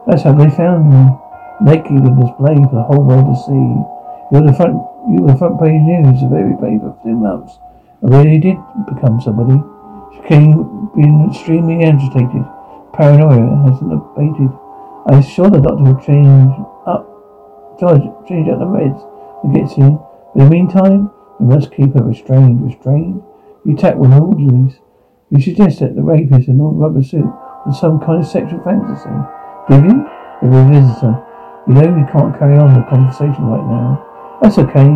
That's 0.07 0.23
how 0.23 0.37
they 0.37 0.51
found 0.51 0.93
me. 0.93 1.17
Naked 1.65 1.97
on 1.97 2.21
display 2.21 2.61
for 2.69 2.77
the 2.77 2.85
whole 2.85 3.03
world 3.03 3.25
to 3.25 3.37
see. 3.41 3.67
You're 4.31 4.45
the 4.45 4.53
front 4.53 4.77
you 5.09 5.23
were 5.23 5.33
the 5.33 5.39
front 5.39 5.61
page 5.61 5.81
news 5.81 6.23
of 6.23 6.33
every 6.33 6.55
paper 6.61 6.93
for 6.93 7.01
two 7.03 7.17
months. 7.17 7.57
I 8.05 8.13
really 8.13 8.39
did 8.39 8.59
become 8.85 9.21
somebody. 9.21 9.57
She 10.15 10.21
came 10.29 10.91
being 10.95 11.31
extremely 11.31 11.85
agitated. 11.85 12.45
Paranoia 12.93 13.57
hasn't 13.65 13.93
abated. 13.93 14.53
I 15.09 15.21
saw 15.21 15.49
the 15.49 15.61
doctor 15.61 15.83
will 15.83 16.01
change 16.05 16.53
up 16.87 17.09
charge 17.81 18.03
change 18.29 18.49
up 18.49 18.59
the 18.59 18.69
meds 18.69 19.01
he 19.43 19.59
gets 19.59 19.75
here. 19.75 19.99
In 20.35 20.45
the 20.45 20.51
meantime, 20.51 21.11
we 21.41 21.55
must 21.55 21.73
keep 21.73 21.95
her 21.95 22.03
restrained. 22.03 22.65
Restrained? 22.65 23.23
You 23.65 23.75
attack 23.75 23.97
with 23.97 24.13
orderlies. 24.13 24.79
You 25.31 25.41
suggest 25.41 25.81
that 25.81 25.97
the 25.97 26.03
rapist 26.03 26.49
in 26.49 26.61
a 26.61 26.65
rubber 26.65 27.03
suit 27.03 27.25
was 27.65 27.81
some 27.81 28.01
kind 28.01 28.21
of 28.21 28.29
sexual 28.29 28.63
fantasy. 28.63 29.09
Did 29.69 29.85
you? 29.85 30.05
A 30.43 30.69
visitor. 30.69 31.25
You 31.67 31.75
know 31.75 31.89
we 31.93 32.05
can't 32.13 32.37
carry 32.39 32.57
on 32.59 32.75
the 32.75 32.85
conversation 32.89 33.45
right 33.45 33.67
now. 33.67 34.05
That's 34.41 34.59
okay. 34.59 34.89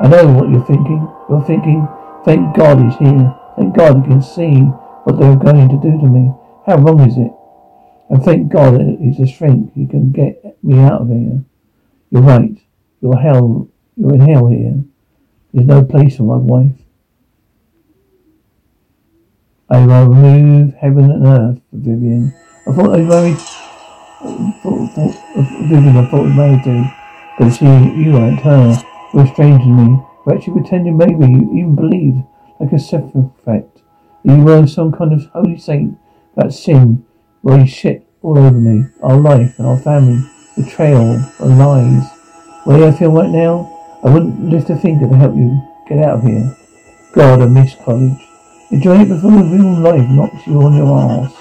I 0.00 0.08
know 0.08 0.26
what 0.32 0.50
you're 0.50 0.64
thinking. 0.64 1.08
You're 1.28 1.44
thinking, 1.44 1.88
thank 2.24 2.56
God 2.56 2.78
he's 2.82 2.96
here. 2.98 3.34
Thank 3.56 3.76
God 3.76 3.96
he 3.96 4.02
can 4.02 4.22
see 4.22 4.60
what 5.04 5.18
they're 5.18 5.36
going 5.36 5.68
to 5.68 5.76
do 5.76 5.98
to 5.98 6.06
me. 6.06 6.32
How 6.66 6.76
wrong 6.76 7.00
is 7.00 7.16
it? 7.16 7.32
And 8.10 8.22
thank 8.22 8.52
God 8.52 8.80
he's 9.00 9.20
a 9.20 9.26
shrink. 9.26 9.72
He 9.74 9.86
can 9.86 10.12
get 10.12 10.62
me 10.62 10.78
out 10.78 11.02
of 11.02 11.08
here. 11.08 11.44
You're 12.10 12.22
right. 12.22 12.58
You're 13.00 13.16
hell. 13.16 13.68
You're 13.96 14.14
in 14.14 14.20
hell 14.20 14.48
here. 14.48 14.84
There's 15.52 15.66
no 15.66 15.84
place 15.84 16.16
for 16.16 16.24
my 16.24 16.36
wife. 16.36 16.76
I 19.70 19.86
will 19.86 20.08
remove 20.08 20.74
heaven 20.74 21.10
and 21.10 21.26
earth 21.26 21.60
for 21.70 21.76
Vivian. 21.76 22.34
I 22.66 22.72
thought 22.72 22.94
I 22.94 23.02
married 23.02 23.38
Vivian 25.68 25.96
I 25.96 26.10
thought 26.10 26.22
was 26.22 26.34
married 26.34 26.64
to, 26.64 27.03
but 27.38 27.50
she, 27.50 27.64
you 27.64 28.12
weren't 28.12 28.40
her. 28.40 28.82
You 29.12 29.20
were 29.20 29.26
strange 29.26 29.62
to 29.62 29.68
me. 29.68 30.02
You 30.26 30.32
actually 30.32 30.60
pretended 30.60 30.94
maybe 30.94 31.32
you 31.32 31.50
even 31.54 31.74
believed, 31.74 32.24
like 32.60 32.72
a 32.72 32.76
effect, 32.76 33.82
that 34.24 34.36
you 34.36 34.42
were 34.42 34.66
some 34.66 34.92
kind 34.92 35.12
of 35.12 35.26
holy 35.26 35.58
saint. 35.58 35.98
That 36.36 36.52
sin, 36.52 37.04
well, 37.42 37.60
you 37.60 37.66
shit 37.66 38.06
all 38.22 38.38
over 38.38 38.58
me, 38.58 38.86
our 39.02 39.16
life 39.16 39.58
and 39.58 39.66
our 39.66 39.78
family, 39.78 40.28
betrayal 40.56 41.22
and 41.38 41.58
lies. 41.58 42.10
Where 42.64 42.88
I 42.88 42.92
feel 42.92 43.12
right 43.12 43.30
now, 43.30 43.70
I 44.02 44.10
wouldn't 44.10 44.48
lift 44.48 44.70
a 44.70 44.76
finger 44.76 45.08
to 45.08 45.16
help 45.16 45.36
you 45.36 45.60
get 45.88 45.98
out 45.98 46.18
of 46.18 46.22
here. 46.24 46.56
God, 47.12 47.42
I 47.42 47.46
miss 47.46 47.76
college. 47.84 48.18
Enjoy 48.70 49.02
it 49.02 49.08
before 49.08 49.30
the 49.30 49.44
real 49.44 49.78
life 49.80 50.08
knocks 50.08 50.46
you 50.46 50.60
on 50.62 50.74
your 50.74 50.98
ass. 50.98 51.32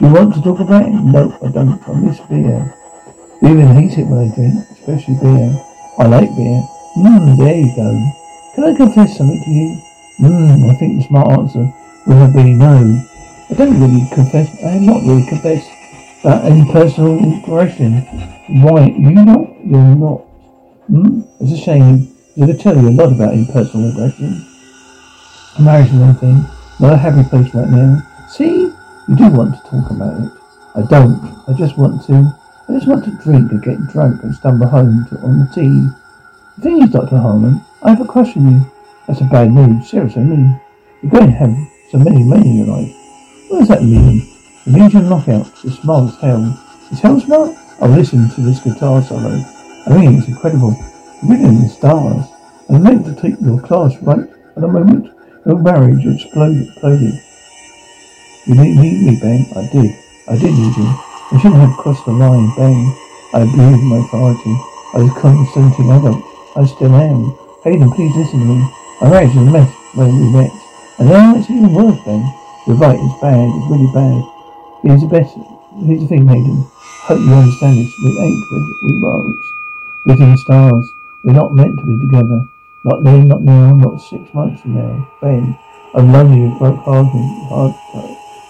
You 0.00 0.08
want 0.08 0.34
to 0.34 0.42
talk 0.42 0.60
about 0.60 0.86
it? 0.86 0.92
No, 0.92 1.36
I 1.42 1.50
don't. 1.50 1.88
I 1.88 1.94
miss 1.94 2.20
beer. 2.20 2.74
Vivian 3.42 3.68
hates 3.68 3.96
it 3.96 4.06
when 4.06 4.30
I 4.30 4.34
drink, 4.34 4.54
especially 4.70 5.14
beer. 5.14 5.56
I 5.98 6.06
like 6.06 6.28
beer. 6.36 6.60
Mmm, 6.96 7.38
there 7.38 7.56
you 7.56 7.74
go. 7.74 7.88
Can 8.54 8.64
I 8.64 8.76
confess 8.76 9.16
something 9.16 9.42
to 9.42 9.50
you? 9.50 9.80
Mmm, 10.20 10.70
I 10.70 10.74
think 10.76 11.00
the 11.00 11.08
smart 11.08 11.32
answer 11.32 11.72
would 12.06 12.16
have 12.16 12.34
been 12.34 12.58
no. 12.58 13.00
I 13.48 13.54
don't 13.54 13.80
really 13.80 14.06
confess. 14.12 14.48
I 14.62 14.76
have 14.76 14.82
not 14.82 15.02
really 15.02 15.26
confessed 15.26 15.70
about 16.20 16.44
any 16.44 16.70
personal 16.70 17.16
aggression. 17.38 18.02
Why? 18.62 18.86
You 18.86 19.10
not? 19.10 19.64
You're 19.64 19.96
not. 19.96 20.20
Hmm? 20.86 21.22
It's 21.40 21.52
a 21.52 21.56
shame. 21.56 22.14
I 22.40 22.46
could 22.46 22.60
tell 22.60 22.76
you 22.76 22.88
a 22.88 22.90
lot 22.90 23.12
about 23.12 23.34
impersonal 23.34 23.90
aggression. 23.90 24.46
Marriage 25.58 25.88
is 25.88 25.94
one 25.94 26.14
thing. 26.16 26.44
Not 26.78 26.92
a 26.92 26.96
happy 26.96 27.28
place 27.28 27.54
right 27.54 27.68
now. 27.68 28.02
See? 28.28 28.72
You 29.08 29.16
do 29.16 29.28
want 29.30 29.54
to 29.56 29.70
talk 29.70 29.90
about 29.90 30.20
it. 30.20 30.30
I 30.76 30.82
don't. 30.82 31.42
I 31.48 31.52
just 31.54 31.76
want 31.76 32.04
to. 32.06 32.39
I 32.70 32.74
just 32.74 32.86
want 32.86 33.04
to 33.04 33.10
drink 33.24 33.50
and 33.50 33.60
get 33.60 33.84
drunk 33.88 34.22
and 34.22 34.32
stumble 34.32 34.68
home 34.68 35.04
to, 35.08 35.18
on 35.22 35.40
the 35.40 35.46
tea. 35.52 35.90
The 36.56 36.62
thing 36.62 36.82
is, 36.82 36.90
Dr. 36.90 37.18
Harmon, 37.18 37.60
I 37.82 37.90
have 37.90 38.00
a 38.00 38.04
crush 38.04 38.36
on 38.36 38.48
you. 38.48 38.72
That's 39.08 39.20
a 39.20 39.24
bad 39.24 39.50
news. 39.50 39.90
Seriously, 39.90 40.22
I 40.22 40.24
mean, 40.24 40.60
you're 41.02 41.10
going 41.10 41.26
to 41.26 41.32
have 41.32 41.50
so 41.90 41.98
many 41.98 42.22
men 42.22 42.44
in 42.44 42.58
your 42.58 42.68
life. 42.68 42.94
What 43.48 43.58
does 43.58 43.68
that 43.70 43.82
mean? 43.82 44.22
It 44.66 44.70
means 44.70 44.92
you're 44.92 45.02
knockout. 45.02 45.50
You're 45.64 45.72
smart 45.72 46.14
as 46.14 46.20
hell. 46.20 46.64
Is 46.92 47.00
hell 47.00 47.18
smart? 47.18 47.56
Oh, 47.80 47.88
listen 47.88 48.30
to 48.30 48.40
this 48.40 48.60
guitar 48.60 49.02
solo. 49.02 49.42
I 49.86 49.90
mean, 49.90 50.14
it's 50.14 50.28
incredible. 50.28 50.76
Written 51.24 51.46
in 51.46 51.68
stars. 51.68 52.24
I 52.68 52.78
meant 52.78 53.04
to 53.06 53.20
take 53.20 53.40
your 53.40 53.60
class 53.60 53.96
right 54.02 54.30
at 54.54 54.60
the 54.60 54.68
moment 54.68 55.12
your 55.44 55.58
marriage 55.58 56.06
exploded. 56.06 56.68
exploded. 56.68 57.14
You 58.46 58.54
didn't 58.54 58.80
need 58.80 59.06
me, 59.06 59.20
Ben. 59.20 59.46
I 59.56 59.68
did. 59.72 59.90
I 60.28 60.38
did 60.38 60.54
need 60.54 60.76
you. 60.76 61.09
I 61.32 61.38
shouldn't 61.38 61.62
have 61.62 61.78
crossed 61.78 62.04
the 62.06 62.10
line, 62.10 62.50
Ben. 62.58 62.74
I 63.32 63.46
abused 63.46 63.86
my 63.86 64.02
authority. 64.02 64.50
I 64.94 64.98
was 64.98 65.14
consenting 65.14 65.86
adult. 65.94 66.26
I 66.58 66.66
still 66.66 66.90
am. 66.90 67.38
Hayden, 67.62 67.88
please 67.92 68.10
listen 68.16 68.40
to 68.40 68.46
me. 68.46 68.58
My 69.00 69.10
marriage 69.10 69.34
was 69.38 69.46
a 69.46 69.50
mess 69.54 69.70
when 69.94 70.10
we 70.10 70.26
met. 70.34 70.50
And 70.98 71.08
now 71.08 71.38
it's 71.38 71.48
even 71.48 71.72
worse, 71.72 72.02
Ben. 72.02 72.26
You're 72.66 72.82
right, 72.82 72.98
it's 72.98 73.20
bad. 73.22 73.46
It's 73.46 73.70
really 73.70 73.86
bad. 73.94 74.26
Here's 74.82 75.02
the 75.02 75.06
best. 75.06 75.38
Here's 75.86 76.02
the 76.02 76.08
thing, 76.10 76.26
Hayden. 76.26 76.66
I 76.66 77.14
hope 77.14 77.20
you 77.20 77.30
understand 77.30 77.78
this. 77.78 77.94
We 78.02 78.10
ain't 78.18 78.50
with 78.50 78.66
we 78.82 78.98
roads. 78.98 79.46
Written 80.06 80.36
stars. 80.36 80.92
We're 81.22 81.38
not 81.38 81.54
meant 81.54 81.78
to 81.78 81.86
be 81.86 81.94
together. 81.96 82.48
Not 82.82 83.04
then, 83.04 83.28
not 83.28 83.42
now, 83.42 83.70
not 83.74 84.02
six 84.02 84.34
months 84.34 84.62
from 84.62 84.74
now. 84.74 85.08
Ben, 85.22 85.56
I 85.94 86.00
love 86.00 86.34
you, 86.34 86.56
broke 86.58 86.82
hard, 86.82 87.06
hard, 87.06 87.74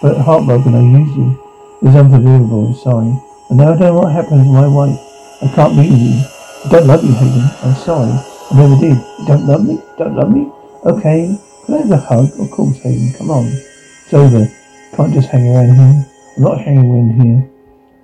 but 0.01 0.17
heartbroken 0.17 0.75
I 0.75 0.81
used 0.81 1.17
you. 1.17 1.50
It's 1.83 1.97
unforgivable, 1.97 2.75
sorry. 2.75 3.17
But 3.49 3.57
now 3.57 3.73
I 3.73 3.79
don't 3.79 3.81
know 3.81 3.95
what 3.95 4.13
happened 4.13 4.45
to 4.45 4.53
my 4.53 4.69
wife. 4.69 5.01
I 5.41 5.49
can't 5.49 5.75
with 5.77 5.89
you. 5.89 6.21
I 6.65 6.69
don't 6.69 6.87
love 6.87 7.03
you, 7.03 7.15
Hayden. 7.15 7.49
I'm 7.65 7.75
sorry. 7.75 8.13
I 8.13 8.53
never 8.53 8.77
did. 8.77 9.01
You 9.01 9.27
don't 9.27 9.47
love 9.47 9.65
me? 9.65 9.81
Don't 9.97 10.15
love 10.15 10.31
me? 10.31 10.53
Okay. 10.85 11.41
Can 11.65 11.75
I 11.75 11.79
have 11.79 11.91
a 11.91 11.97
hug? 11.97 12.29
Of 12.39 12.51
course, 12.51 12.77
Hayden. 12.85 13.15
Come 13.17 13.31
on. 13.31 13.47
It's 13.47 14.13
over. 14.13 14.47
Can't 14.93 15.15
just 15.15 15.31
hang 15.31 15.49
around 15.49 15.73
here. 15.73 16.05
I'm 16.37 16.43
not 16.43 16.61
hanging 16.61 16.85
around 16.85 17.17
here. 17.17 17.49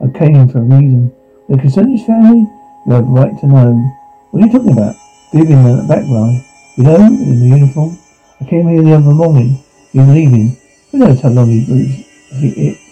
I 0.00 0.18
came 0.18 0.48
for 0.48 0.58
a 0.58 0.62
reason. 0.62 1.12
The 1.50 1.58
Consensus 1.58 2.06
family? 2.06 2.48
You 2.86 2.92
have 2.92 3.04
a 3.04 3.12
right 3.12 3.38
to 3.40 3.46
know. 3.46 3.76
What 4.30 4.42
are 4.42 4.46
you 4.46 4.52
talking 4.52 4.72
about? 4.72 4.96
Vivian 5.34 5.66
in 5.66 5.76
the 5.76 5.84
back 5.84 6.08
line. 6.08 6.42
You 6.78 6.84
know, 6.84 6.96
in 6.96 7.40
the 7.40 7.46
uniform. 7.60 7.98
I 8.40 8.44
came 8.46 8.68
here 8.68 8.80
the 8.80 8.94
other 8.94 9.12
morning. 9.12 9.62
He 9.92 9.98
was 9.98 10.08
leaving. 10.08 10.56
Who 10.92 10.98
knows 10.98 11.20
how 11.20 11.28
long 11.28 11.50
he 11.50 12.06
it's 12.30 12.85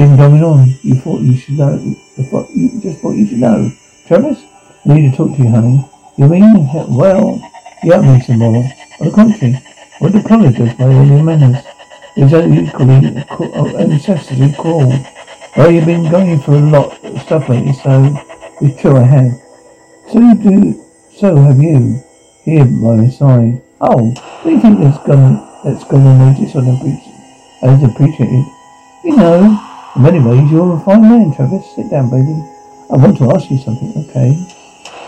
been 0.00 0.16
going 0.16 0.42
on? 0.42 0.74
You 0.82 0.94
thought 0.94 1.20
you 1.20 1.36
should 1.36 1.58
know. 1.58 1.76
You, 1.76 2.24
thought, 2.24 2.48
you 2.50 2.80
just 2.80 3.00
thought 3.00 3.12
you 3.12 3.26
should 3.26 3.38
know. 3.38 3.70
Travis? 4.06 4.42
I 4.86 4.94
need 4.94 5.10
to 5.10 5.16
talk 5.16 5.36
to 5.36 5.42
you, 5.42 5.50
honey. 5.50 5.84
You 6.16 6.26
mean? 6.26 6.68
Well, 6.88 7.38
you 7.82 7.92
have 7.92 8.04
me 8.04 8.18
some 8.22 8.38
more. 8.38 8.64
On 9.00 9.06
the 9.06 9.12
contrary, 9.12 9.56
I 9.56 10.04
would 10.04 10.14
apologize 10.14 10.72
for 10.76 10.84
all 10.84 11.04
your 11.04 11.22
manners. 11.22 11.62
It 12.16 12.24
was 12.24 12.32
equally 12.32 13.24
uh, 13.28 13.84
necessity 13.84 14.54
cruel. 14.54 14.88
Well, 15.56 15.70
you've 15.70 15.84
been 15.84 16.10
going 16.10 16.40
through 16.40 16.58
a 16.58 16.70
lot 16.70 17.04
of 17.04 17.20
stuff 17.20 17.48
lately, 17.50 17.74
so 17.74 18.16
it's 18.62 18.80
true 18.80 18.96
I 18.96 19.02
have. 19.02 19.32
So 20.10 20.18
you 20.18 20.34
do, 20.34 20.84
so 21.14 21.36
have 21.36 21.60
you. 21.60 22.02
Here 22.44 22.64
by 22.64 22.96
my 22.96 23.10
side. 23.10 23.60
Oh, 23.82 24.14
do 24.42 24.50
you 24.50 24.60
think 24.60 24.80
that's 24.80 25.06
gonna, 25.06 25.60
that's 25.62 25.84
gonna 25.84 26.32
notice 26.32 26.56
on 26.56 26.68
appreciate, 26.68 27.14
as 27.62 27.82
appreciated? 27.84 28.46
You 29.04 29.16
know, 29.16 29.69
in 29.96 30.02
many 30.02 30.20
ways 30.20 30.50
you're 30.50 30.76
a 30.76 30.80
fine 30.80 31.02
man, 31.02 31.34
Travis. 31.34 31.74
Sit 31.74 31.90
down, 31.90 32.10
baby. 32.10 32.34
I 32.90 32.96
want 32.96 33.18
to 33.18 33.30
ask 33.32 33.50
you 33.50 33.58
something, 33.58 33.92
okay? 34.08 34.32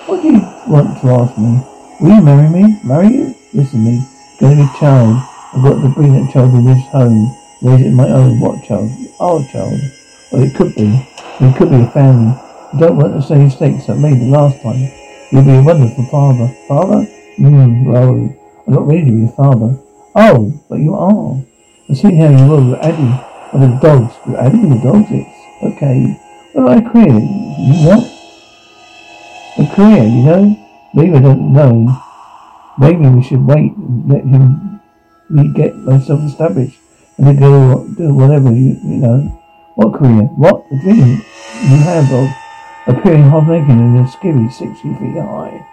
What 0.06 0.22
do 0.22 0.32
you 0.32 0.40
want 0.66 1.00
to 1.00 1.08
ask 1.10 1.38
me? 1.38 1.62
Will 2.00 2.16
you 2.16 2.22
marry 2.22 2.48
me? 2.48 2.80
Marry 2.84 3.08
you? 3.08 3.34
Listen 3.54 3.84
to 3.84 3.90
me. 3.90 4.06
Gonna 4.40 4.56
be 4.56 4.62
a 4.62 4.78
child. 4.78 5.22
I've 5.54 5.62
got 5.62 5.82
to 5.82 5.88
bring 5.94 6.12
that 6.14 6.32
child 6.32 6.54
in 6.54 6.64
this 6.64 6.82
home. 6.88 7.30
Raise 7.62 7.86
it 7.86 7.92
my 7.92 8.08
own. 8.08 8.40
What 8.40 8.64
child? 8.64 8.90
Our 9.20 9.44
child. 9.52 9.78
Well, 10.32 10.42
it 10.42 10.54
could 10.56 10.74
be. 10.74 10.88
It 11.40 11.56
could 11.56 11.70
be 11.70 11.82
a 11.82 11.90
family. 11.90 12.34
I 12.72 12.78
don't 12.78 12.96
want 12.96 13.14
the 13.14 13.20
same 13.20 13.44
mistakes 13.44 13.88
I 13.88 13.94
made 13.94 14.18
the 14.18 14.30
last 14.30 14.62
time. 14.62 14.90
You'll 15.30 15.44
be 15.44 15.56
a 15.56 15.62
wonderful 15.62 16.06
father. 16.06 16.48
Father? 16.66 17.04
Hmm, 17.36 17.84
well, 17.84 18.36
I'm 18.66 18.72
not 18.74 18.86
ready 18.86 19.04
to 19.04 19.12
be 19.12 19.24
a 19.26 19.28
father. 19.28 19.78
Oh, 20.14 20.52
but 20.68 20.78
you 20.78 20.94
are. 20.94 21.42
I 21.88 21.94
see 21.94 22.14
how 22.16 22.30
you 22.30 22.70
with 22.70 22.78
Addie. 22.80 23.31
With 23.52 23.62
the 23.62 23.78
dogs. 23.82 24.14
With 24.26 24.36
the 24.36 24.80
dogs, 24.82 25.08
it's 25.10 25.76
okay. 25.76 26.18
Well, 26.54 26.68
I 26.68 26.80
career. 26.80 27.12
You 27.12 27.74
what? 27.84 28.04
A 29.58 29.74
career, 29.74 30.04
you 30.04 30.22
know? 30.22 30.56
Maybe 30.94 31.16
I 31.16 31.20
don't 31.20 31.52
know. 31.52 32.02
Maybe 32.78 33.06
we 33.08 33.22
should 33.22 33.44
wait 33.44 33.76
and 33.76 34.08
let 34.08 34.24
him 34.24 34.80
me 35.28 35.52
get 35.54 35.76
myself 35.76 36.20
established 36.24 36.78
and 37.16 37.26
then 37.26 37.38
go 37.38 37.86
do 37.96 38.14
whatever 38.14 38.50
you 38.52 38.76
you 38.82 38.96
know. 38.96 39.18
What 39.76 39.94
career? 39.94 40.24
What? 40.36 40.68
The 40.70 40.78
dream 40.78 41.22
you 41.68 41.76
have 41.84 42.12
of 42.12 42.28
appearing 42.86 43.24
half 43.24 43.46
naked 43.48 43.70
in 43.70 43.96
a 43.96 44.04
skivvy 44.04 44.52
sixty 44.52 44.94
feet 44.94 45.16
high 45.16 45.64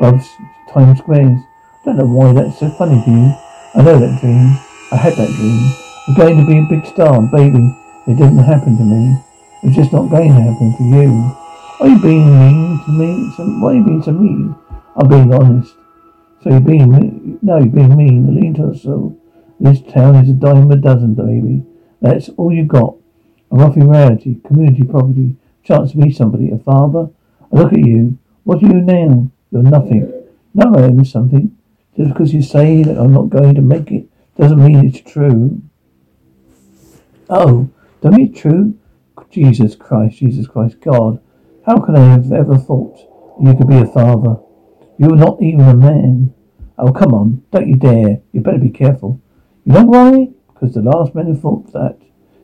above 0.00 0.26
Times 0.72 0.98
Squares. 0.98 1.40
I 1.82 1.84
don't 1.84 1.98
know 1.98 2.06
why 2.06 2.32
that's 2.32 2.58
so 2.58 2.70
funny 2.70 3.02
to 3.04 3.10
you. 3.10 3.34
I 3.74 3.82
know 3.82 3.98
that 3.98 4.20
dream. 4.20 4.58
I 4.90 4.96
had 4.96 5.14
that 5.14 5.28
dream. 5.28 5.85
I'm 6.08 6.14
going 6.14 6.38
to 6.38 6.46
be 6.46 6.58
a 6.58 6.62
big 6.62 6.86
star, 6.86 7.20
baby. 7.20 7.76
It 8.06 8.14
didn't 8.14 8.38
happen 8.38 8.78
to 8.78 8.84
me. 8.84 9.18
It's 9.64 9.74
just 9.74 9.92
not 9.92 10.08
going 10.08 10.28
to 10.28 10.40
happen 10.40 10.72
for 10.76 10.84
you. 10.84 11.36
Are 11.80 11.88
you 11.88 12.00
being 12.00 12.30
mean 12.38 12.80
to 12.84 12.90
me? 12.92 13.60
Why 13.60 13.72
are 13.72 13.74
you 13.74 13.84
being 13.84 14.02
so 14.02 14.12
mean? 14.12 14.54
I'm 14.94 15.08
being 15.08 15.34
honest. 15.34 15.74
So 16.42 16.50
you're 16.50 16.60
being 16.60 16.92
mean? 16.92 17.38
No, 17.42 17.58
you're 17.58 17.66
being 17.66 17.96
mean. 17.96 18.40
Lean 18.40 18.54
to 18.54 18.68
us 18.68 18.82
so. 18.82 19.18
This 19.58 19.80
town 19.92 20.14
is 20.14 20.30
a 20.30 20.32
dime 20.32 20.70
a 20.70 20.76
dozen, 20.76 21.14
baby. 21.14 21.64
That's 22.00 22.28
all 22.36 22.52
you 22.52 22.66
got. 22.66 22.94
A 23.50 23.56
rough 23.56 23.76
reality, 23.76 24.36
community 24.46 24.84
property, 24.84 25.34
chance 25.64 25.90
to 25.90 25.96
be 25.96 26.12
somebody, 26.12 26.52
a 26.52 26.58
father. 26.58 27.10
I 27.52 27.56
look 27.56 27.72
at 27.72 27.80
you. 27.80 28.16
What 28.44 28.62
are 28.62 28.66
you 28.68 28.80
now? 28.80 29.28
You're 29.50 29.62
nothing. 29.64 30.12
No, 30.54 30.72
I 30.76 30.84
am 30.84 31.04
something. 31.04 31.58
Just 31.96 32.10
because 32.10 32.32
you 32.32 32.42
say 32.42 32.84
that 32.84 32.96
I'm 32.96 33.12
not 33.12 33.28
going 33.28 33.56
to 33.56 33.60
make 33.60 33.90
it 33.90 34.06
doesn't 34.38 34.64
mean 34.64 34.86
it's 34.86 35.00
true. 35.00 35.62
Oh, 37.28 37.68
don't 38.02 38.16
be 38.16 38.28
true? 38.28 38.78
Jesus 39.30 39.74
Christ, 39.74 40.18
Jesus 40.18 40.46
Christ, 40.46 40.80
God. 40.80 41.20
How 41.66 41.78
could 41.78 41.96
I 41.96 42.12
have 42.12 42.30
ever 42.32 42.56
thought 42.56 42.98
you 43.42 43.54
could 43.54 43.68
be 43.68 43.78
a 43.78 43.86
father? 43.86 44.36
You're 44.98 45.16
not 45.16 45.42
even 45.42 45.62
a 45.62 45.74
man. 45.74 46.32
Oh, 46.78 46.92
come 46.92 47.12
on. 47.14 47.42
Don't 47.50 47.68
you 47.68 47.76
dare. 47.76 48.20
You 48.32 48.40
better 48.40 48.58
be 48.58 48.70
careful. 48.70 49.20
You 49.64 49.72
know 49.72 49.84
why? 49.84 50.28
Because 50.52 50.74
the 50.74 50.82
last 50.82 51.14
man 51.14 51.26
who 51.26 51.34
thought 51.34 51.72
that 51.72 51.98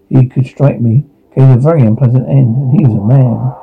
he 0.08 0.26
could 0.28 0.46
strike 0.46 0.80
me 0.80 1.06
came 1.34 1.48
to 1.48 1.54
a 1.54 1.60
very 1.60 1.82
unpleasant 1.82 2.28
end, 2.28 2.56
and 2.56 2.72
he 2.72 2.84
was 2.84 2.94
a 2.94 3.06
man. 3.06 3.54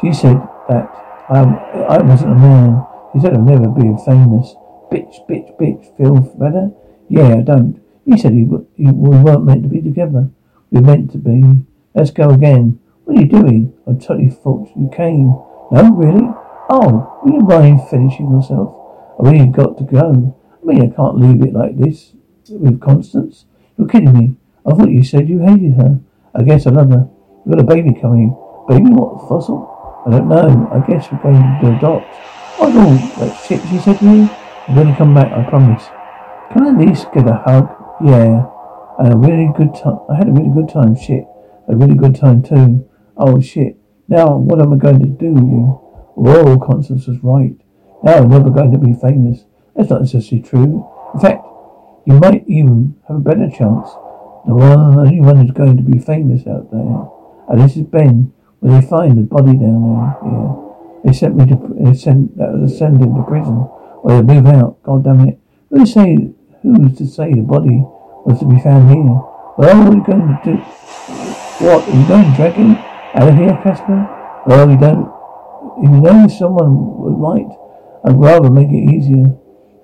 She 0.00 0.12
said 0.12 0.36
that 0.68 0.90
I, 1.30 1.40
I 1.88 2.02
wasn't 2.02 2.32
a 2.32 2.34
man. 2.34 2.84
She 3.12 3.20
said 3.20 3.34
I'd 3.34 3.44
never 3.44 3.68
be 3.68 3.94
famous. 4.04 4.54
Bitch, 4.90 5.24
bitch, 5.28 5.56
bitch. 5.56 5.96
Feel 5.96 6.20
better? 6.38 6.70
Yeah, 7.08 7.36
I 7.36 7.42
don't. 7.42 7.80
He 8.04 8.18
said 8.18 8.32
he, 8.32 8.44
he, 8.76 8.90
we 8.90 9.16
weren't 9.22 9.44
meant 9.44 9.62
to 9.62 9.68
be 9.68 9.80
together. 9.80 10.30
Were 10.74 10.80
meant 10.80 11.12
to 11.12 11.18
be. 11.18 11.64
Let's 11.94 12.10
go 12.10 12.30
again. 12.30 12.80
What 13.04 13.16
are 13.16 13.20
you 13.20 13.28
doing? 13.28 13.72
I 13.86 13.92
totally 13.92 14.28
thought 14.28 14.72
you 14.74 14.90
came. 14.92 15.28
No, 15.70 15.92
really? 15.94 16.26
Oh, 16.68 17.20
will 17.22 17.34
you 17.34 17.40
mind 17.42 17.88
finishing 17.88 18.28
yourself? 18.32 18.74
I 19.20 19.30
really 19.30 19.46
got 19.46 19.78
to 19.78 19.84
go. 19.84 20.36
I 20.60 20.66
mean, 20.66 20.82
I 20.82 20.92
can't 20.92 21.20
leave 21.20 21.46
it 21.46 21.54
like 21.54 21.78
this 21.78 22.14
with 22.50 22.80
Constance. 22.80 23.44
You're 23.78 23.86
kidding 23.86 24.18
me. 24.18 24.34
I 24.66 24.70
thought 24.70 24.90
you 24.90 25.04
said 25.04 25.28
you 25.28 25.38
hated 25.38 25.74
her. 25.74 26.00
I 26.34 26.42
guess 26.42 26.66
I 26.66 26.70
love 26.70 26.90
her. 26.90 27.08
We've 27.44 27.54
got 27.54 27.64
a 27.64 27.68
baby 27.68 27.94
coming. 28.00 28.30
Baby 28.66 28.90
what? 28.90 29.28
Fossil? 29.28 30.02
I 30.06 30.10
don't 30.10 30.28
know. 30.28 30.68
I 30.72 30.84
guess 30.90 31.06
we're 31.12 31.22
going 31.22 31.40
to 31.62 31.76
adopt. 31.76 32.12
No, 32.58 32.96
that 33.20 33.44
shit 33.46 33.60
she 33.70 33.78
said 33.78 34.00
to 34.00 34.04
me. 34.04 34.28
I'm 34.66 34.74
going 34.74 34.88
to 34.88 34.96
come 34.96 35.14
back, 35.14 35.30
I 35.30 35.48
promise. 35.48 35.84
Can 36.50 36.66
I 36.66 36.70
at 36.70 36.78
least 36.88 37.12
get 37.14 37.28
a 37.28 37.34
hug? 37.46 37.70
Yeah. 38.04 38.50
And 38.98 39.12
a 39.12 39.16
really 39.16 39.50
good 39.56 39.74
time. 39.74 39.98
I 40.10 40.16
had 40.16 40.28
a 40.28 40.32
really 40.32 40.50
good 40.54 40.68
time. 40.68 40.96
Shit. 40.96 41.24
A 41.68 41.76
really 41.76 41.94
good 41.94 42.14
time 42.14 42.42
too. 42.42 42.88
Oh 43.16 43.40
shit. 43.40 43.76
Now 44.08 44.36
what 44.36 44.60
am 44.60 44.72
I 44.72 44.76
going 44.76 45.00
to 45.00 45.06
do 45.06 45.26
you? 45.26 45.80
Whoa, 46.14 46.58
Constance 46.58 47.06
was 47.06 47.18
right. 47.22 47.56
Now 48.02 48.18
I'm 48.18 48.28
never 48.28 48.50
going 48.50 48.70
to 48.72 48.78
be 48.78 48.92
famous. 48.92 49.44
That's 49.74 49.90
not 49.90 50.02
necessarily 50.02 50.42
true. 50.46 50.88
In 51.14 51.20
fact, 51.20 51.44
you 52.06 52.14
might 52.20 52.44
even 52.46 52.96
have 53.08 53.16
a 53.16 53.20
better 53.20 53.48
chance. 53.48 53.88
The 54.46 54.52
only 54.52 55.20
one 55.20 55.38
who's 55.38 55.50
going 55.52 55.76
to 55.78 55.82
be 55.82 55.98
famous 55.98 56.46
out 56.46 56.70
there. 56.70 57.08
And 57.48 57.60
this 57.60 57.76
is 57.76 57.82
Ben. 57.82 58.32
Where 58.60 58.80
they 58.80 58.86
find 58.86 59.18
the 59.18 59.22
body 59.22 59.56
down 59.58 59.82
there. 59.88 60.30
Yeah. 60.30 60.54
They 61.04 61.12
sent 61.12 61.36
me 61.36 61.46
to, 61.46 61.56
they 61.80 61.94
sent, 61.94 62.36
that 62.38 62.52
was 62.52 62.78
him 62.78 62.98
to 62.98 63.24
prison. 63.26 63.68
Or 64.02 64.22
they 64.22 64.22
move 64.22 64.46
out. 64.46 64.82
God 64.82 65.04
damn 65.04 65.28
it. 65.28 65.38
Who's 65.70 65.92
to 65.94 66.00
say, 66.00 66.32
who's 66.62 66.98
to 66.98 67.06
say 67.06 67.32
the 67.32 67.42
body 67.42 67.84
was 68.24 68.38
to 68.40 68.46
be 68.46 68.58
found 68.60 68.90
here? 68.90 69.04
Well, 69.04 69.54
what 69.56 69.86
are 69.86 69.90
we 69.90 70.00
going 70.00 70.26
to 70.26 70.40
do? 70.44 70.56
What? 71.64 71.88
Are 71.88 71.96
you 71.96 72.08
going 72.08 72.30
to 72.30 72.36
drag 72.36 72.54
him 72.54 72.76
out 73.14 73.28
of 73.28 73.34
here, 73.36 73.60
Casper? 73.62 74.08
Well, 74.46 74.66
we 74.66 74.76
don't. 74.76 75.12
If 75.78 75.90
you 75.90 76.00
know 76.00 76.28
someone 76.28 76.98
would 76.98 77.18
might, 77.18 77.50
I'd 78.04 78.16
rather 78.16 78.50
make 78.50 78.68
it 78.68 78.94
easier. 78.94 79.36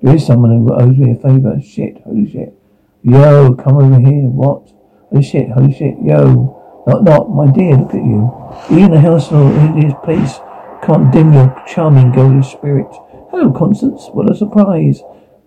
There 0.03 0.15
is 0.15 0.27
someone 0.27 0.51
who 0.51 0.73
owes 0.73 0.97
me 0.97 1.13
a 1.13 1.15
favour. 1.17 1.61
Shit, 1.61 2.03
holy 2.03 2.31
shit. 2.31 2.55
Yo, 3.03 3.55
come 3.55 3.77
over 3.77 4.01
here. 4.01 4.29
What? 4.29 4.69
Holy 5.11 5.23
shit, 5.23 5.51
holy 5.51 5.73
shit. 5.73 5.97
Yo. 6.03 6.57
Not, 6.87 7.05
not, 7.05 7.31
my 7.31 7.51
dear, 7.53 7.77
look 7.77 7.91
at 7.91 8.03
you. 8.03 8.33
Even 8.71 8.93
the 8.93 9.01
house 9.01 9.31
in 9.31 9.81
this 9.81 9.95
place 10.03 10.41
can't 10.83 11.13
dim 11.13 11.33
your 11.33 11.55
charming 11.69 12.11
golden 12.13 12.43
spirit. 12.43 12.89
Hello, 13.31 13.53
Constance. 13.53 14.09
What 14.13 14.31
a 14.31 14.35
surprise. 14.35 15.03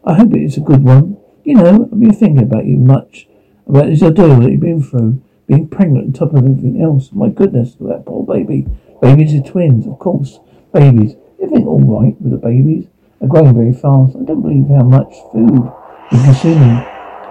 I 0.06 0.14
hope 0.14 0.34
it's 0.34 0.58
a 0.58 0.62
good 0.62 0.84
one. 0.84 1.18
You 1.44 1.56
know, 1.56 1.90
I've 1.92 2.00
been 2.00 2.14
thinking 2.14 2.44
about 2.44 2.66
you 2.66 2.78
much. 2.78 3.28
About 3.68 3.88
this 3.88 4.02
ordeal 4.02 4.40
that 4.40 4.52
you've 4.52 4.62
been 4.62 4.82
through. 4.82 5.22
Being 5.48 5.68
pregnant 5.68 6.06
on 6.06 6.14
top 6.14 6.34
of 6.34 6.38
everything 6.38 6.82
else. 6.82 7.12
My 7.12 7.28
goodness, 7.28 7.76
that 7.82 8.06
poor 8.06 8.26
baby. 8.26 8.66
Babies 9.02 9.34
are 9.36 9.44
twins, 9.44 9.86
of 9.86 10.00
course. 10.00 10.40
Babies. 10.74 11.16
Everything 11.42 11.68
all 11.68 11.82
right 11.82 12.20
with 12.22 12.32
the 12.32 12.38
babies. 12.38 12.88
They're 13.20 13.28
growing 13.28 13.54
very 13.54 13.74
fast. 13.74 14.16
I 14.16 14.24
don't 14.24 14.42
believe 14.42 14.70
how 14.70 14.84
much 14.84 15.14
food 15.34 15.70
you're 16.12 16.24
consuming. 16.24 16.86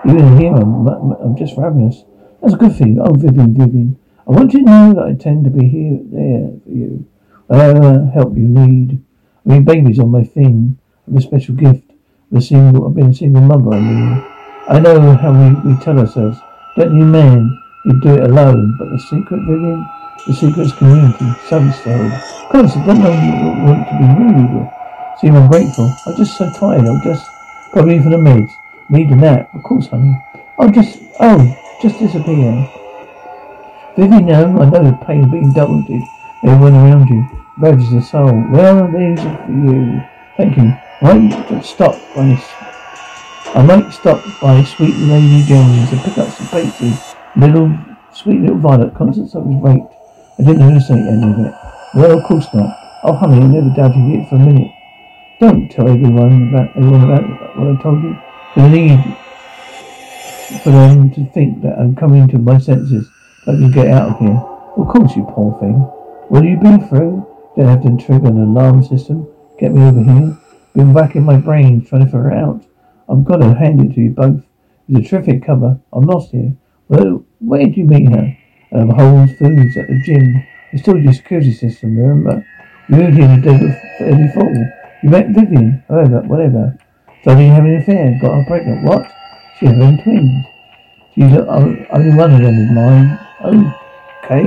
Even 0.05 0.39
here, 0.39 0.55
I'm, 0.55 0.87
I'm 0.87 1.37
just 1.37 1.57
ravenous. 1.57 2.05
That's 2.43 2.55
a 2.55 2.59
good 2.59 2.77
thing. 2.77 2.99
Oh, 3.01 3.15
Vivian, 3.15 3.55
Vivian. 3.55 3.99
I 4.27 4.33
want 4.33 4.53
you 4.53 4.61
to 4.61 4.65
know 4.67 4.93
that 4.95 5.05
I 5.05 5.15
tend 5.15 5.45
to 5.45 5.51
be 5.51 5.69
here, 5.69 5.99
there 6.03 6.51
for 6.65 6.71
you. 6.71 7.09
Whatever 7.47 8.11
help 8.13 8.37
you 8.37 8.45
need. 8.45 9.03
I 9.47 9.49
mean, 9.49 9.65
babies 9.65 9.99
are 9.99 10.07
my 10.07 10.25
thing. 10.25 10.79
I 11.09 11.13
have 11.13 11.19
a 11.19 11.23
special 11.23 11.55
gift. 11.55 11.92
A 12.35 12.41
single, 12.41 12.89
I've 12.89 12.95
been 12.95 13.11
a 13.11 13.15
single 13.15 13.43
mother, 13.43 13.77
I 13.77 13.81
mean. 13.81 14.25
I 14.67 14.79
know 14.81 15.15
how 15.17 15.33
we, 15.33 15.53
we 15.69 15.79
tell 15.83 15.99
ourselves. 15.99 16.39
Don't 16.77 16.97
you, 16.97 17.05
man? 17.05 17.63
You'd 17.85 18.01
do 18.01 18.15
it 18.15 18.23
alone, 18.23 18.75
but 18.79 18.89
the 18.89 18.99
secret, 18.99 19.41
Vivian, 19.45 19.85
the 20.27 20.33
secret's 20.33 20.73
community, 20.73 21.27
so 21.51 21.61
so. 21.85 21.93
Constance, 22.51 22.87
don't 22.87 23.01
know 23.01 23.13
want 23.67 23.85
to 23.85 23.95
be 23.99 24.07
rude 24.17 24.49
or 24.57 25.17
seem 25.21 25.37
ungrateful. 25.37 25.93
I'm 26.07 26.17
just 26.17 26.39
so 26.39 26.51
tired. 26.53 26.87
I'm 26.87 27.03
just 27.03 27.29
probably 27.71 27.97
even 27.97 28.13
the 28.13 28.17
meds. 28.17 28.51
Need 28.89 29.11
a 29.11 29.17
nap, 29.17 29.55
of 29.55 29.63
course, 29.63 29.89
honey. 29.89 30.17
I'll 30.59 30.71
just 30.71 31.01
oh, 31.21 31.43
just 31.83 31.99
disappear. 31.99 32.71
Vivian, 33.99 34.25
no, 34.25 34.57
I 34.63 34.71
know 34.71 34.85
the 34.85 34.99
pain 35.05 35.25
of 35.25 35.31
being 35.31 35.53
doubled. 35.53 35.85
Everyone 36.45 36.75
around 36.75 37.09
you 37.09 37.29
ravages 37.59 37.91
the 37.91 38.01
soul. 38.01 38.33
Well, 38.51 38.87
these 38.87 39.21
are 39.21 39.37
for 39.45 39.53
you. 39.53 40.01
Thank 40.39 40.57
you. 40.57 40.73
Right, 41.03 41.29
just 41.49 41.75
stop 41.75 41.97
by. 42.15 42.39
I 43.55 43.63
might 43.67 43.91
stop 43.91 44.23
by 44.41 44.63
sweet 44.63 44.95
Lady 44.95 45.43
Jane 45.43 45.81
and 45.81 46.01
pick 46.01 46.17
up 46.17 46.31
some 46.31 46.47
pastry. 46.47 46.93
Little 47.35 47.77
sweet 48.13 48.41
little 48.41 48.59
Violet. 48.59 48.95
Constance 48.95 49.35
was 49.35 49.45
raped. 49.61 49.93
I 50.39 50.45
didn't 50.45 50.63
hallucinate 50.63 51.11
any 51.11 51.33
of 51.33 51.39
it. 51.41 51.55
Well, 51.97 52.19
of 52.19 52.25
course 52.25 52.47
not. 52.55 52.79
Oh, 53.03 53.15
honey, 53.15 53.39
I 53.43 53.49
never 53.49 53.75
doubted 53.75 54.15
it 54.15 54.29
for 54.29 54.37
a 54.37 54.39
minute. 54.39 54.71
Don't 55.41 55.69
tell 55.73 55.89
everyone 55.89 56.51
about 56.51 56.77
everyone 56.77 57.11
about 57.11 57.59
what 57.59 57.77
I 57.77 57.83
told 57.83 58.03
you. 58.05 58.17
I 58.55 58.69
need 58.69 59.17
for 60.63 60.71
them 60.71 61.11
to 61.15 61.25
think 61.33 61.63
that 61.63 61.81
I'm 61.81 61.97
coming 61.97 62.29
to 62.29 62.39
my 62.39 62.59
senses. 62.59 63.11
I 63.49 63.59
can 63.59 63.73
get 63.73 63.89
out 63.89 64.11
of 64.11 64.19
here. 64.21 64.41
Of 64.77 64.87
course, 64.87 65.17
you 65.17 65.27
poor 65.29 65.59
thing. 65.59 65.83
Have 66.33 66.45
you 66.45 66.59
been 66.59 66.87
through? 66.87 67.27
Don't 67.57 67.67
have 67.67 67.83
to 67.83 68.07
trigger 68.07 68.29
an 68.29 68.41
alarm 68.41 68.85
system. 68.85 69.27
Get 69.59 69.73
me 69.73 69.83
over 69.83 70.01
here. 70.01 70.39
Been 70.75 70.95
racking 70.95 71.25
my 71.25 71.37
brain 71.37 71.85
trying 71.85 72.05
to 72.05 72.07
figure 72.07 72.31
it 72.31 72.39
out. 72.39 72.65
I've 73.09 73.25
got 73.25 73.37
to 73.39 73.55
hand 73.55 73.81
it 73.81 73.95
to 73.95 74.01
you 74.01 74.11
both. 74.11 74.43
It's 74.89 75.07
a 75.07 75.11
terrific 75.11 75.45
cover. 75.45 75.79
I'm 75.93 76.07
lost 76.07 76.31
here. 76.31 76.57
Well, 76.89 77.25
where 77.41 77.65
did 77.65 77.77
you 77.77 77.85
meet 77.85 78.09
her? 78.11 78.37
Um, 78.73 78.91
Whole 78.91 79.27
Foods 79.39 79.77
at 79.77 79.89
the 79.89 80.03
gym. 80.05 80.45
It's 80.73 80.83
still 80.83 80.97
your 80.97 81.13
security 81.13 81.53
system, 81.53 81.97
remember? 81.97 82.47
We 82.89 82.97
moved 82.97 83.19
here 83.19 83.29
the 83.29 83.43
day 83.43 84.27
before. 84.27 84.73
You 85.03 85.11
met 85.11 85.29
Vivian. 85.29 85.83
Whatever, 85.89 86.21
whatever. 86.23 86.79
Started 87.21 87.49
having 87.49 87.75
an 87.75 87.83
affair. 87.83 88.19
Got 88.21 88.35
her 88.35 88.45
pregnant. 88.47 88.85
What? 88.85 89.13
She's 89.59 89.69
having 89.69 90.03
twins. 90.03 90.45
She's 91.15 91.37
only 91.49 92.17
one 92.17 92.33
of 92.33 92.41
them 92.41 92.59
is 92.59 92.71
mine. 92.71 93.19
Oh, 93.45 93.79
Okay. 94.25 94.45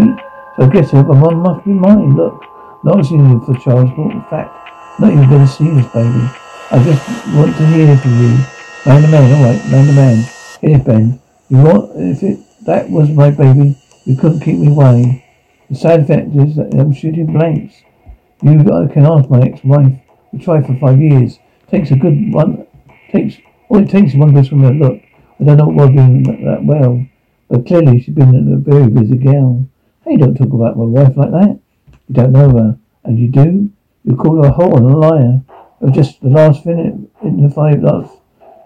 So 0.57 0.63
I 0.63 0.69
guess 0.69 0.91
the 0.91 1.03
one 1.03 1.38
must 1.38 1.65
be 1.65 1.71
mine. 1.71 2.15
Look. 2.15 2.43
Not 2.83 2.99
asking 2.99 3.41
for 3.41 3.53
child 3.55 3.89
support. 3.89 4.13
In 4.13 4.21
fact, 4.23 4.51
not 4.99 5.12
even 5.12 5.29
going 5.29 5.45
to 5.45 5.47
see 5.47 5.69
this 5.69 5.88
baby. 5.88 6.29
I 6.71 6.84
just 6.84 7.36
want 7.36 7.55
to 7.58 7.65
hear 7.67 7.97
from 7.97 8.12
you. 8.21 8.38
Man 8.86 9.01
to 9.01 9.08
man, 9.08 9.34
alright, 9.34 9.65
man 9.69 9.88
to 9.88 9.93
man. 9.93 10.25
Here, 10.62 10.79
Ben. 10.79 11.21
You 11.49 11.58
want, 11.58 11.91
if 11.95 12.23
it, 12.23 12.39
that 12.65 12.89
was 12.89 13.10
my 13.10 13.31
baby, 13.31 13.77
you 14.05 14.15
couldn't 14.15 14.41
keep 14.41 14.58
me 14.58 14.69
away. 14.69 15.25
The 15.69 15.75
sad 15.75 16.08
fact 16.08 16.36
is 16.36 16.55
that 16.55 16.73
I'm 16.73 16.93
shooting 16.93 17.34
blanks. 17.34 17.75
You 18.41 18.63
can 18.63 19.05
ask 19.05 19.29
my 19.29 19.41
ex-wife. 19.41 19.93
We 20.31 20.39
tried 20.39 20.65
for 20.65 20.75
five 20.77 20.99
years. 20.99 21.39
Takes 21.69 21.91
a 21.91 21.95
good 21.95 22.34
one. 22.34 22.67
Takes 23.12 23.38
all 23.69 23.81
it 23.81 23.89
takes 23.89 24.12
is 24.12 24.17
one 24.17 24.34
good 24.34 24.45
swimmer. 24.45 24.73
Look, 24.73 25.01
I 25.39 25.43
don't 25.43 25.58
know 25.58 25.67
what 25.67 25.89
we're 25.89 25.95
doing 25.95 26.23
that 26.45 26.63
well, 26.63 27.05
but 27.49 27.65
clearly 27.65 27.99
she's 27.99 28.13
been 28.13 28.53
a 28.53 28.58
very 28.58 28.89
busy 28.89 29.17
girl. 29.17 29.67
Hey, 30.03 30.17
don't 30.17 30.36
talk 30.36 30.53
about 30.53 30.77
my 30.77 30.84
wife 30.86 31.17
like 31.17 31.31
that. 31.31 31.60
You 32.08 32.13
don't 32.13 32.31
know 32.31 32.49
her, 32.49 32.77
and 33.03 33.17
you 33.17 33.27
do. 33.27 33.71
You 34.06 34.15
call 34.15 34.44
her 34.44 34.50
a 34.50 34.54
whore 34.54 34.78
and 34.78 34.91
a 34.91 34.98
liar. 34.98 35.41
Of 35.82 35.94
just 35.94 36.22
the 36.22 36.30
last 36.30 36.65
minute 36.65 36.96
in 37.24 37.41
the 37.41 37.50
five 37.50 37.82
last. 37.82 38.18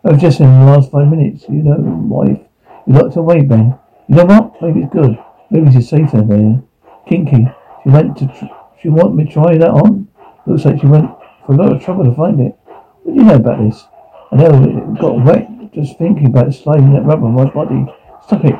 Of 0.04 0.19
just 0.19 0.39
in 0.39 0.45
the 0.45 0.65
last 0.65 0.91
five 0.91 1.08
minutes, 1.08 1.45
you 1.49 1.63
know, 1.63 1.78
wife. 1.80 2.39
You 2.86 2.93
locked 2.93 3.15
away, 3.15 3.41
Ben. 3.41 3.78
You 4.08 4.15
know 4.15 4.25
what? 4.25 4.62
Maybe 4.62 4.82
it's 4.82 4.93
good. 4.93 5.17
Maybe 5.49 5.71
she's 5.71 5.89
safer 5.89 6.21
there. 6.21 6.62
Kinky. 7.08 7.47
She 7.84 7.89
went 7.89 8.17
to. 8.17 8.28
Tr- 8.28 8.45
she 8.82 8.89
want 8.89 9.15
me 9.15 9.25
to 9.25 9.32
try 9.32 9.58
that 9.58 9.71
on. 9.71 10.08
Looks 10.45 10.65
like 10.65 10.80
she 10.80 10.88
went 10.88 11.10
for 11.45 11.54
a 11.54 11.56
lot 11.56 11.73
of 11.73 11.84
trouble 11.84 12.06
to 12.06 12.13
find 12.13 12.39
it. 12.39 12.56
What 13.04 13.13
do 13.13 13.19
you 13.19 13.25
know 13.25 13.36
about 13.36 13.60
this? 13.60 13.86
I 14.32 14.36
know 14.36 14.63
it 14.63 15.02
got 15.02 15.25
wet 15.25 15.49
just 15.73 15.97
thinking 15.97 16.28
about 16.28 16.54
sliding 16.54 16.93
that 16.93 17.06
rubber 17.06 17.25
on 17.25 17.34
my 17.34 17.49
body. 17.49 17.86
Stop 18.25 18.45
it. 18.45 18.56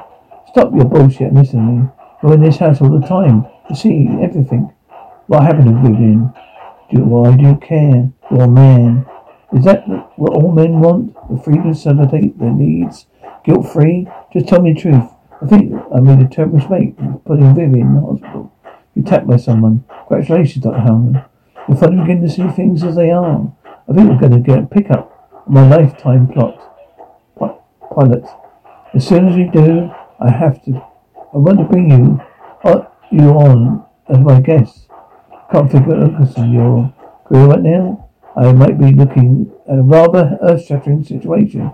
Stop 0.50 0.74
your 0.74 0.86
bullshit 0.86 1.34
listen 1.34 1.60
to 1.60 1.72
me. 1.72 1.89
We're 2.24 2.34
in 2.34 2.42
this 2.42 2.58
house 2.58 2.82
all 2.82 2.89
the 2.89 3.06
time. 3.06 3.46
You 3.70 3.76
see 3.76 4.08
everything. 4.22 4.74
What 5.28 5.44
happened 5.44 5.65
to 5.65 5.89
Vivian? 5.89 6.34
Do, 6.91 7.04
why 7.04 7.36
do 7.36 7.56
care? 7.58 8.12
A 8.32 8.47
man. 8.47 9.06
Is 9.54 9.65
that 9.65 9.88
what 10.17 10.34
all 10.34 10.52
men 10.52 10.80
want? 10.80 11.15
The 11.30 11.41
freedom 11.41 11.73
to 11.73 11.80
celebrate 11.80 12.38
their 12.39 12.52
needs? 12.52 13.06
Guilt 13.45 13.71
free? 13.71 14.08
Just 14.34 14.47
tell 14.47 14.62
me 14.62 14.73
the 14.73 14.82
truth. 14.82 15.12
I 15.41 15.47
think 15.47 15.73
I 15.95 15.99
made 15.99 16.19
a 16.19 16.28
terrible 16.28 16.58
mistake 16.58 16.97
putting 17.25 17.56
Vivian 17.56 17.88
in 17.88 17.93
the 17.95 18.02
hospital. 18.02 18.54
You 18.95 19.04
attacked 19.04 19.28
by 19.28 19.38
someone. 19.38 19.86
Congratulations, 20.08 20.63
Dr. 20.63 20.80
Hellman. 20.80 21.25
You're 21.67 21.78
finally 21.78 22.02
beginning 22.02 22.28
to 22.28 22.30
see 22.30 22.47
things 22.49 22.84
as 22.84 22.95
they 22.95 23.12
are. 23.12 23.52
I 23.88 23.93
think 23.93 24.10
we're 24.10 24.19
going 24.19 24.34
to 24.34 24.39
get 24.39 24.63
a 24.63 24.65
pickup 24.67 25.19
my 25.49 25.67
lifetime 25.67 26.28
plot. 26.28 26.65
Pilot. 27.95 28.23
As 28.93 29.08
soon 29.08 29.28
as 29.28 29.36
we 29.36 29.45
do, 29.45 29.91
I 30.19 30.30
have 30.30 30.63
to. 30.65 30.75
I 31.34 31.38
want 31.38 31.58
to 31.58 31.65
bring 31.65 31.89
you, 31.89 32.21
uh, 32.63 32.86
you 33.12 33.30
on 33.30 33.84
as 34.08 34.19
my 34.19 34.39
guest. 34.39 34.88
Can't 35.51 35.71
figure 35.71 35.95
out 35.95 36.12
because 36.12 36.38
of 36.38 36.47
your 36.47 36.93
career 37.25 37.45
right 37.47 37.62
now. 37.62 38.09
I 38.35 38.51
might 38.53 38.77
be 38.77 38.93
looking 38.93 39.51
at 39.67 39.79
a 39.79 39.81
rather 39.81 40.38
earth-shattering 40.41 41.03
situation. 41.03 41.73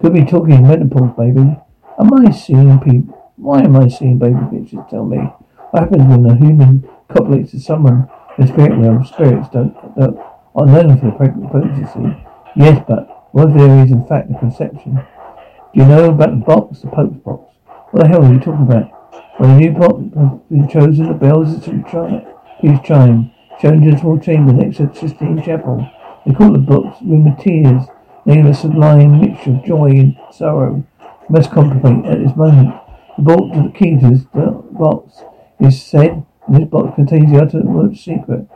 Could 0.00 0.14
be 0.14 0.24
talking 0.24 0.62
menopause, 0.62 1.16
baby. 1.16 1.56
Am 1.98 2.14
I 2.14 2.30
seeing 2.30 2.78
people? 2.78 3.32
Why 3.36 3.62
am 3.62 3.76
I 3.76 3.88
seeing 3.88 4.18
baby 4.18 4.38
pictures? 4.50 4.84
Tell 4.88 5.04
me. 5.04 5.18
What 5.18 5.82
happens 5.82 6.04
when 6.04 6.24
a 6.26 6.36
human 6.36 6.88
copulates 7.08 7.50
to 7.50 7.60
someone 7.60 8.08
in 8.38 8.46
spirit 8.46 8.76
realm? 8.78 9.04
Spirits 9.04 9.48
don't, 9.52 9.74
don't 9.96 10.18
are 10.54 10.66
known 10.66 10.98
for 10.98 11.10
pregnant 11.12 11.50
pregnancy. 11.50 12.24
Yes, 12.54 12.82
but 12.88 13.28
what 13.32 13.50
if 13.50 13.56
there 13.56 13.84
is 13.84 13.92
in 13.92 14.06
fact 14.06 14.30
a 14.30 14.38
conception? 14.38 14.94
Do 14.94 15.80
you 15.80 15.84
know 15.84 16.10
about 16.10 16.30
the 16.30 16.44
box, 16.44 16.80
the 16.80 16.88
Pope's 16.88 17.18
box? 17.18 17.52
What 17.90 18.02
the 18.02 18.08
hell 18.08 18.24
are 18.24 18.32
you 18.32 18.40
talking 18.40 18.62
about? 18.62 18.90
When 19.38 19.50
a 19.50 19.58
new 19.58 19.72
box 19.72 20.00
has 20.16 20.40
been 20.48 20.68
chosen, 20.68 21.08
the 21.08 21.14
bells 21.14 21.52
is 21.52 21.64
to 21.64 21.84
chime. 21.90 22.24
Please 22.66 22.80
chime. 22.82 23.30
Shown 23.62 23.82
to 23.82 23.92
the 23.92 23.98
small 23.98 24.18
chamber 24.18 24.52
next 24.52 24.78
to 24.78 24.86
the 24.86 24.94
Sistine 24.96 25.40
Chapel. 25.40 25.88
They 26.26 26.32
call 26.32 26.50
the 26.50 26.58
box 26.58 27.00
Room 27.00 27.28
of 27.28 27.38
Tears. 27.38 27.84
Name 28.24 28.46
a 28.46 28.54
sublime 28.54 29.20
mixture 29.20 29.50
of 29.50 29.64
joy 29.64 29.90
and 29.90 30.16
sorrow. 30.32 30.84
Must 31.28 31.52
contemplate 31.52 32.04
at 32.06 32.18
this 32.18 32.36
moment. 32.36 32.74
The 33.18 33.22
bolt 33.22 33.54
to 33.54 33.62
the 33.62 33.68
key 33.68 34.00
to 34.00 34.10
this 34.10 34.24
box 34.32 35.22
is 35.60 35.80
said, 35.80 36.26
and 36.48 36.56
this 36.56 36.68
box 36.68 36.96
contains 36.96 37.30
the 37.30 37.40
ultimate 37.40 37.96
secret. 37.96 38.48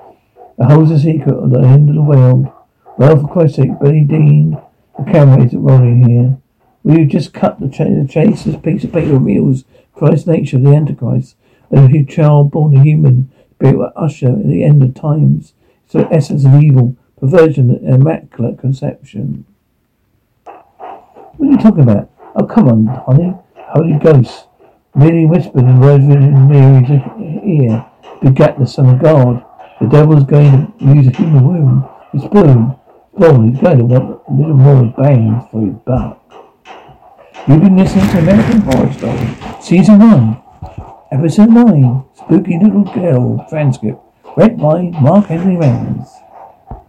It 0.59 0.64
holds 0.64 0.90
the 0.90 0.99
secret 0.99 1.37
of 1.37 1.51
the 1.51 1.61
end 1.61 1.88
of 1.88 1.94
the 1.94 2.03
world. 2.03 2.49
Well, 2.99 3.16
for 3.16 3.29
Christ's 3.29 3.59
sake, 3.59 3.79
Billie 3.81 4.01
Dean, 4.01 4.61
the 4.99 5.05
camera 5.05 5.44
isn't 5.44 5.62
rolling 5.62 6.09
here. 6.09 6.37
Will 6.83 6.99
you 6.99 7.07
just 7.07 7.33
cut 7.33 7.61
the, 7.61 7.68
ch- 7.68 7.79
the 7.79 8.09
chase? 8.11 8.42
This 8.42 8.57
piece 8.57 8.83
of 8.83 8.92
paper 8.92 9.12
reveals 9.12 9.62
Christ's 9.94 10.27
nature 10.27 10.59
the 10.59 10.75
Antichrist. 10.75 11.37
And 11.70 11.94
a 11.94 12.05
child 12.05 12.51
born 12.51 12.77
a 12.77 12.83
human 12.83 13.31
spirit 13.61 13.77
will 13.77 13.92
usher 13.94 14.29
in 14.29 14.49
the 14.49 14.64
end 14.64 14.83
of 14.83 14.94
times. 14.94 15.53
It's 15.85 15.92
the 15.92 16.09
essence 16.11 16.46
of 16.46 16.62
evil, 16.62 16.96
perversion, 17.18 17.70
and 17.70 18.03
immaculate 18.03 18.59
conception. 18.59 19.44
What 20.44 21.46
are 21.46 21.51
you 21.53 21.59
talking 21.59 21.83
about? 21.83 22.11
Oh, 22.37 22.46
come 22.46 22.68
on, 22.68 22.87
honey. 22.87 23.35
Holy 23.57 23.99
Ghost. 23.99 24.46
Merely 24.94 25.27
whispered 25.27 25.64
in 25.64 25.81
Virgin 25.81 26.49
Mary's 26.49 26.90
ear, 27.44 27.87
begat 28.23 28.59
the 28.59 28.66
Son 28.66 28.94
of 28.94 29.01
God. 29.01 29.44
The 29.81 29.87
devil's 29.87 30.25
going 30.25 30.73
to 30.79 30.85
use 30.85 31.07
a 31.07 31.16
human 31.16 31.46
womb. 31.46 31.88
His 32.12 32.23
spoon. 32.23 32.77
Spawn, 33.14 33.51
he's 33.51 33.61
going 33.61 33.79
to 33.79 33.85
want 33.85 34.23
a 34.27 34.33
little 34.33 34.57
more 34.57 34.94
bang 34.96 35.46
for 35.51 35.61
his 35.61 35.75
buck. 35.85 36.16
You've 37.46 37.61
been 37.61 37.77
listening 37.77 38.09
to 38.09 38.18
American 38.18 38.61
Horror 38.62 38.92
Story, 38.92 39.61
Season 39.61 39.99
1, 39.99 40.39
Episode 41.12 41.51
9, 41.51 42.05
Spooky 42.14 42.57
Little 42.62 42.85
Girl 42.85 43.44
Transcript, 43.49 44.01
read 44.37 44.57
by 44.59 44.83
Mark 45.03 45.27
Henry 45.27 45.57
Rams. 45.57 46.19